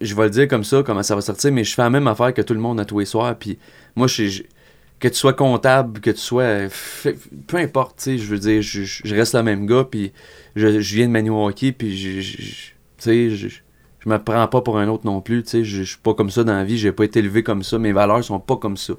je 0.00 0.14
vais 0.14 0.24
le 0.24 0.30
dire 0.30 0.48
comme 0.48 0.64
ça, 0.64 0.82
comment 0.84 1.02
ça 1.02 1.14
va 1.14 1.20
sortir, 1.20 1.52
mais 1.52 1.64
je 1.64 1.74
fais 1.74 1.82
la 1.82 1.90
même 1.90 2.06
affaire 2.06 2.32
que 2.32 2.42
tout 2.42 2.54
le 2.54 2.60
monde 2.60 2.78
à 2.80 2.84
tous 2.84 3.00
les 3.00 3.04
soirs. 3.04 3.36
Puis 3.36 3.58
moi, 3.96 4.06
je, 4.06 4.42
que 5.00 5.08
tu 5.08 5.14
sois 5.14 5.32
comptable, 5.32 6.00
que 6.00 6.10
tu 6.10 6.20
sois. 6.20 6.68
Peu 7.46 7.56
importe, 7.56 8.00
tu 8.02 8.18
je 8.18 8.26
veux 8.26 8.38
dire, 8.38 8.62
je, 8.62 9.14
reste 9.14 9.34
le 9.34 9.42
même 9.42 9.66
gars. 9.66 9.84
Puis 9.84 10.12
je, 10.56 10.66
viens 10.78 11.06
de 11.06 11.12
Manu 11.12 11.30
Hockey. 11.30 11.72
Puis 11.72 11.96
je, 11.96 12.72
tu 12.98 13.36
je, 13.36 13.48
je 13.48 14.08
me 14.08 14.18
prends 14.18 14.46
pas 14.48 14.60
pour 14.60 14.78
un 14.78 14.88
autre 14.88 15.06
non 15.06 15.20
plus. 15.20 15.42
Sais, 15.46 15.64
je, 15.64 15.82
suis 15.82 15.98
pas 15.98 16.14
comme 16.14 16.30
ça 16.30 16.44
dans 16.44 16.54
la 16.54 16.64
vie. 16.64 16.78
J'ai 16.78 16.92
pas 16.92 17.04
été 17.04 17.20
élevé 17.20 17.42
comme 17.42 17.62
ça. 17.62 17.78
Mes 17.78 17.92
valeurs 17.92 18.22
sont 18.24 18.40
pas 18.40 18.56
comme 18.56 18.76
ça. 18.76 18.94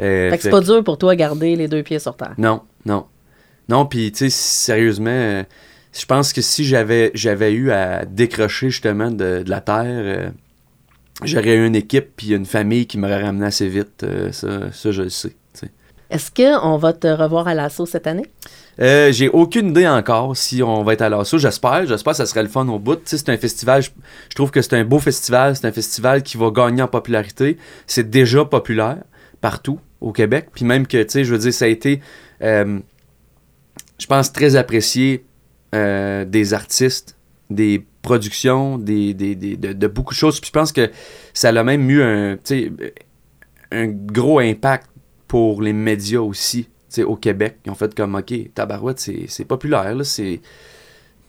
Euh, 0.00 0.30
fait 0.30 0.36
que 0.36 0.42
c'est 0.44 0.50
pas 0.50 0.60
dur 0.60 0.82
pour 0.84 0.98
toi 0.98 1.14
de 1.14 1.18
garder 1.18 1.56
les 1.56 1.68
deux 1.68 1.82
pieds 1.82 1.98
sur 1.98 2.16
terre. 2.16 2.34
Non, 2.38 2.62
non. 2.84 3.06
Non, 3.68 3.86
puis 3.86 4.12
tu 4.12 4.18
sais, 4.18 4.30
sérieusement, 4.30 5.10
euh, 5.10 5.42
je 5.92 6.06
pense 6.06 6.32
que 6.32 6.40
si 6.40 6.64
j'avais 6.64 7.10
j'avais 7.14 7.52
eu 7.52 7.70
à 7.70 8.04
décrocher 8.04 8.70
justement 8.70 9.10
de, 9.10 9.42
la 9.46 9.60
terre, 9.60 9.84
euh, 9.86 10.30
j'aurais 11.24 11.56
eu 11.56 11.66
une 11.66 11.76
équipe 11.76 12.12
puis 12.16 12.32
une 12.32 12.46
famille 12.46 12.86
qui 12.86 12.96
m'aurait 12.98 13.22
ramené 13.22 13.46
assez 13.46 13.68
vite. 13.68 14.06
ça, 14.32 14.72
ça, 14.72 14.90
je 14.90 15.02
le 15.02 15.10
sais. 15.10 15.34
Est-ce 16.10 16.30
qu'on 16.30 16.78
va 16.78 16.94
te 16.94 17.06
revoir 17.06 17.48
à 17.48 17.54
l'assaut 17.54 17.84
cette 17.84 18.06
année? 18.06 18.24
j'ai 18.78 19.28
aucune 19.28 19.70
idée 19.70 19.88
encore 19.88 20.34
si 20.36 20.62
on 20.62 20.82
va 20.82 20.94
être 20.94 21.02
à 21.02 21.10
l'assaut. 21.10 21.36
J'espère. 21.36 21.84
J'espère 21.84 22.12
que 22.12 22.16
ça 22.16 22.26
serait 22.26 22.44
le 22.44 22.48
fun 22.48 22.66
au 22.68 22.78
bout. 22.78 23.00
c'est 23.04 23.28
un 23.28 23.36
festival, 23.36 23.82
je, 23.82 23.90
trouve 24.34 24.50
que 24.50 24.62
c'est 24.62 24.74
un 24.74 24.84
beau 24.84 25.00
festival. 25.00 25.56
C'est 25.56 25.66
un 25.66 25.72
festival 25.72 26.22
qui 26.22 26.38
va 26.38 26.50
gagner 26.50 26.80
en 26.80 26.88
popularité. 26.88 27.58
C'est 27.86 28.08
déjà 28.08 28.46
populaire 28.46 28.98
partout 29.40 29.80
au 30.00 30.12
Québec. 30.12 30.48
Puis 30.52 30.64
même 30.64 30.86
que, 30.86 31.02
tu 31.02 31.10
sais, 31.10 31.24
je 31.24 31.32
veux 31.32 31.38
dire, 31.38 31.52
ça 31.52 31.64
a 31.64 31.68
été, 31.68 32.00
euh, 32.42 32.78
je 33.98 34.06
pense, 34.06 34.32
très 34.32 34.56
apprécié 34.56 35.24
euh, 35.74 36.24
des 36.24 36.54
artistes, 36.54 37.16
des 37.50 37.84
productions, 38.02 38.78
des, 38.78 39.14
de, 39.14 39.86
beaucoup 39.86 40.14
de 40.14 40.18
choses. 40.18 40.40
Puis 40.40 40.48
je 40.48 40.52
pense 40.52 40.72
que 40.72 40.90
ça 41.34 41.48
a 41.48 41.64
même 41.64 41.88
eu 41.90 42.02
un, 42.02 42.38
un 43.70 43.86
gros 43.86 44.38
impact 44.38 44.88
pour 45.26 45.62
les 45.62 45.72
médias 45.72 46.20
aussi, 46.20 46.68
au 46.98 47.16
Québec. 47.16 47.58
Ils 47.66 47.70
ont 47.70 47.74
fait 47.74 47.94
comme, 47.94 48.14
OK, 48.14 48.32
Tabarouette, 48.54 48.98
c'est 48.98 49.44
populaire, 49.44 49.94
là, 49.94 50.04
c'est 50.04 50.40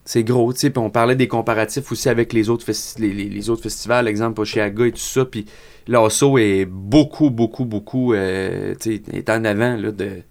c'est 0.10 0.24
gros, 0.24 0.52
tu 0.54 0.62
sais. 0.62 0.76
On 0.80 0.90
parlait 0.90 1.16
des 1.16 1.28
comparatifs 1.28 1.92
aussi 1.92 2.10
avec 2.10 2.34
les 2.34 2.50
autres, 2.50 2.66
les, 2.98 3.50
autres 3.52 3.62
festivals, 3.62 4.08
exemple 4.08 4.42
Oshiaga 4.42 4.88
et 4.88 4.92
tout 4.92 4.98
ça. 4.98 5.24
Puis 5.24 5.46
l'assaut 5.88 6.40
est 6.40 6.66
beaucoup, 6.66 7.30
beaucoup, 7.30 7.64
beaucoup, 7.64 8.16
euh, 8.16 8.74
tu 8.80 9.04
sais, 9.06 9.16
est 9.16 9.30
en 9.30 9.46
avant, 9.46 9.76
là, 9.76 9.92
de. 9.92 10.24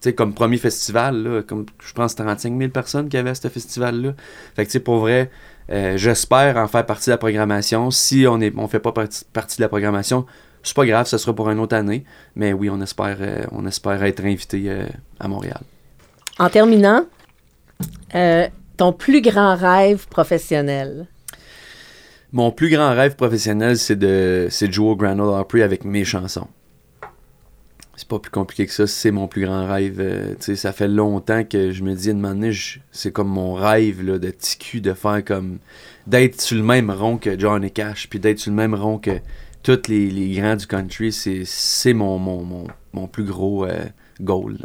Tu 0.00 0.14
comme 0.14 0.32
premier 0.32 0.58
festival, 0.58 1.24
là, 1.24 1.42
comme 1.42 1.66
je 1.84 1.92
pense 1.92 2.14
35 2.14 2.56
000 2.56 2.70
personnes 2.70 3.08
qui 3.08 3.16
avaient 3.16 3.30
à 3.30 3.34
ce 3.34 3.48
festival-là. 3.48 4.14
Fait 4.54 4.62
que, 4.62 4.68
tu 4.68 4.74
sais, 4.74 4.80
pour 4.80 4.98
vrai, 4.98 5.28
euh, 5.72 5.96
j'espère 5.96 6.56
en 6.56 6.68
faire 6.68 6.86
partie 6.86 7.06
de 7.06 7.14
la 7.14 7.18
programmation. 7.18 7.90
Si 7.90 8.28
on 8.28 8.38
ne 8.38 8.48
on 8.56 8.68
fait 8.68 8.78
pas 8.78 8.92
partie, 8.92 9.24
de 9.24 9.60
la 9.60 9.68
programmation, 9.68 10.24
c'est 10.62 10.76
pas 10.76 10.86
grave, 10.86 11.08
ce 11.08 11.18
sera 11.18 11.34
pour 11.34 11.50
une 11.50 11.58
autre 11.58 11.74
année. 11.74 12.04
Mais 12.36 12.52
oui, 12.52 12.70
on 12.70 12.80
espère, 12.80 13.16
euh, 13.20 13.44
on 13.50 13.66
espère 13.66 14.04
être 14.04 14.24
invité 14.24 14.70
à 15.18 15.26
Montréal. 15.26 15.62
En 16.38 16.48
terminant, 16.48 17.06
ton 18.76 18.92
plus 18.92 19.22
grand 19.22 19.56
rêve 19.56 20.06
professionnel? 20.08 21.06
Mon 22.32 22.50
plus 22.50 22.70
grand 22.70 22.94
rêve 22.94 23.16
professionnel, 23.16 23.78
c'est 23.78 23.96
de, 23.96 24.48
de 24.48 24.72
jouer 24.72 24.90
au 24.90 24.96
Grand 24.96 25.18
Ole 25.18 25.40
Opry 25.40 25.62
avec 25.62 25.84
mes 25.84 26.04
chansons. 26.04 26.48
C'est 27.96 28.08
pas 28.08 28.18
plus 28.18 28.30
compliqué 28.30 28.66
que 28.66 28.72
ça, 28.72 28.86
c'est 28.86 29.10
mon 29.10 29.26
plus 29.26 29.46
grand 29.46 29.66
rêve. 29.66 30.00
Euh, 30.00 30.34
ça 30.38 30.72
fait 30.72 30.88
longtemps 30.88 31.44
que 31.44 31.70
je 31.70 31.82
me 31.82 31.94
dis, 31.94 32.10
à 32.10 32.12
un 32.12 32.16
moment 32.16 32.34
donné, 32.34 32.52
c'est 32.92 33.10
comme 33.10 33.28
mon 33.28 33.54
rêve 33.54 34.02
là, 34.02 34.18
de 34.18 34.30
TQ, 34.30 34.82
de 34.82 34.92
faire 34.92 35.24
comme. 35.24 35.58
d'être 36.06 36.40
sur 36.42 36.58
le 36.58 36.62
même 36.62 36.90
rond 36.90 37.16
que 37.16 37.38
Johnny 37.38 37.70
Cash, 37.70 38.10
puis 38.10 38.20
d'être 38.20 38.38
sur 38.38 38.50
le 38.50 38.56
même 38.56 38.74
rond 38.74 38.98
que 38.98 39.18
tous 39.62 39.88
les, 39.88 40.10
les 40.10 40.38
grands 40.38 40.56
du 40.56 40.66
country. 40.66 41.10
C'est 41.10 41.94
mon, 41.94 42.18
mon, 42.18 42.66
mon, 42.92 43.06
plus 43.08 43.24
gros 43.24 43.64
euh, 43.64 43.86
goal. 44.20 44.58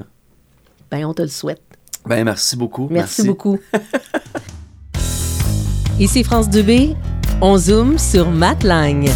Ben, 0.91 1.05
on 1.05 1.13
te 1.13 1.21
le 1.21 1.29
souhaite. 1.29 1.61
Ben, 2.05 2.23
merci 2.23 2.55
beaucoup. 2.55 2.87
Merci, 2.89 3.23
beaucoup. 3.23 3.59
Ici 5.99 6.23
France 6.23 6.49
Dubé, 6.49 6.95
on 7.41 7.57
zoome 7.57 7.99
sur 7.99 8.31
Matt 8.31 8.63
Lang. 8.63 9.09